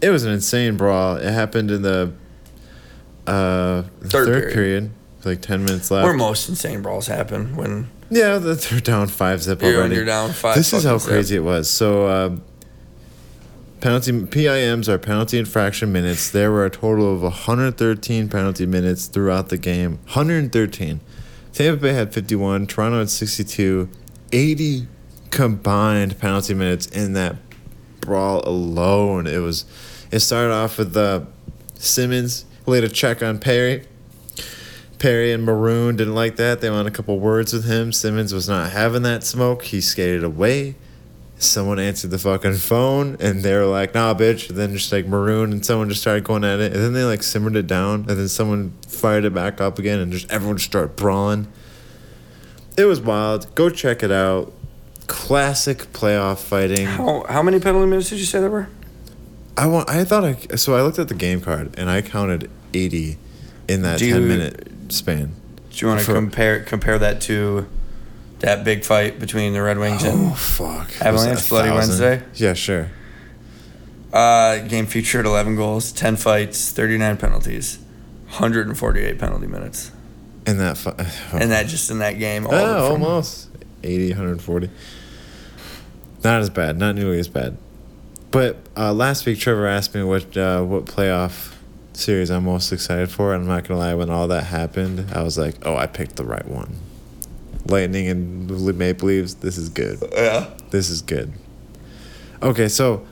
[0.00, 1.16] It was an insane brawl.
[1.16, 2.12] It happened in the
[3.26, 4.54] uh, the Third third, period.
[4.54, 4.90] period.
[5.24, 6.04] like ten minutes left.
[6.04, 9.94] Where most insane brawls happen when Yeah, they're down five zip already.
[9.94, 11.08] you're down five This is how fucking zip.
[11.12, 11.70] crazy it was.
[11.70, 12.42] So um,
[13.84, 16.30] penalty PIMs are penalty infraction minutes.
[16.30, 19.98] There were a total of 113 penalty minutes throughout the game.
[20.04, 21.00] 113.
[21.52, 22.66] Tampa Bay had 51.
[22.66, 23.90] Toronto had 62.
[24.32, 24.88] 80
[25.28, 27.36] combined penalty minutes in that
[28.00, 29.26] brawl alone.
[29.26, 29.66] It was.
[30.10, 31.26] It started off with uh,
[31.74, 33.86] Simmonds laid a check on Perry.
[34.98, 36.62] Perry and Maroon didn't like that.
[36.62, 37.92] They wanted a couple words with him.
[37.92, 39.64] Simmonds was not having that smoke.
[39.64, 40.74] He skated away.
[41.36, 44.48] Someone answered the fucking phone and they were like, nah, bitch.
[44.48, 46.72] And then just like Maroon and someone just started going at it.
[46.72, 48.00] And then they like simmered it down.
[48.08, 51.48] And then someone fired it back up again and just everyone just started brawling.
[52.78, 53.52] It was wild.
[53.54, 54.52] Go check it out.
[55.06, 56.86] Classic playoff fighting.
[56.86, 58.68] how how many penalty minutes did you say there were?
[59.56, 59.90] I want.
[59.90, 60.32] I thought I.
[60.56, 63.18] So I looked at the game card and I counted eighty
[63.68, 65.34] in that Do ten you- minute span.
[65.70, 67.66] Do you want to compare compare that to
[68.40, 70.90] that big fight between the Red Wings and Oh fuck!
[71.00, 71.70] Avalanche, Was it a Bloody?
[71.70, 72.22] Wednesday?
[72.34, 72.90] Yeah, sure.
[74.12, 77.78] Uh, game featured 11 goals, 10 fights, 39 penalties,
[78.26, 79.90] 148 penalty minutes,
[80.46, 80.76] In that.
[80.78, 80.90] Fu-
[81.36, 82.46] and that just in that game.
[82.46, 83.48] All oh, from- almost
[83.82, 84.70] 80, 140.
[86.22, 86.78] Not as bad.
[86.78, 87.58] Not nearly as bad.
[88.30, 91.54] But uh, last week, Trevor asked me what uh, what playoff
[91.92, 93.34] series I'm most excited for.
[93.34, 96.16] And I'm not gonna lie, when all that happened, I was like, oh, I picked
[96.16, 96.76] the right one.
[97.66, 99.34] Lightning and Maple Leafs.
[99.34, 99.98] This is good.
[100.12, 100.50] Yeah.
[100.70, 101.32] This is good.
[102.42, 103.06] Okay, so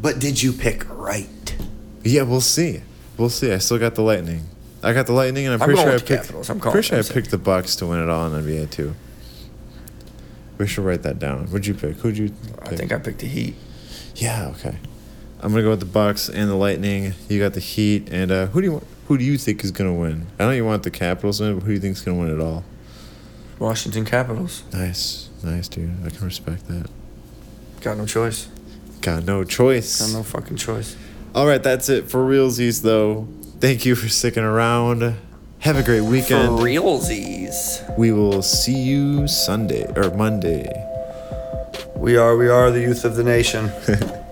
[0.00, 1.56] But did you pick right?
[2.04, 2.82] Yeah, we'll see.
[3.16, 3.52] We'll see.
[3.52, 4.44] I still got the Lightning.
[4.82, 6.08] I got the Lightning, and I'm I'm pretty sure I picked.
[6.08, 6.50] Capitals.
[6.50, 8.94] I'm calling pretty sure I picked the Bucks to win it all in NBA too.
[10.58, 11.46] We should write that down.
[11.46, 11.96] What'd you pick?
[11.96, 12.32] Who'd you?
[12.62, 13.56] I think I picked the Heat.
[14.14, 14.48] Yeah.
[14.56, 14.76] Okay.
[15.40, 17.14] I'm gonna go with the Bucks and the Lightning.
[17.28, 18.86] You got the Heat, and uh, who do you want?
[19.08, 20.26] Who do you think is gonna win?
[20.38, 22.18] I know you want the Capitals to win, but who do you think is gonna
[22.18, 22.64] win it all?
[23.58, 24.62] Washington Capitals.
[24.72, 25.90] Nice, nice, dude.
[26.04, 26.88] I can respect that.
[27.80, 28.48] Got no choice.
[29.00, 30.00] Got no choice.
[30.00, 30.96] Got no fucking choice.
[31.34, 33.28] All right, that's it for realsies, though.
[33.60, 35.16] Thank you for sticking around.
[35.60, 36.58] Have a great weekend.
[36.58, 37.98] For realsies.
[37.98, 40.68] We will see you Sunday or Monday.
[41.94, 43.70] We are, we are the youth of the nation.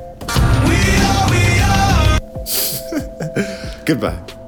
[3.87, 4.44] Goodbye.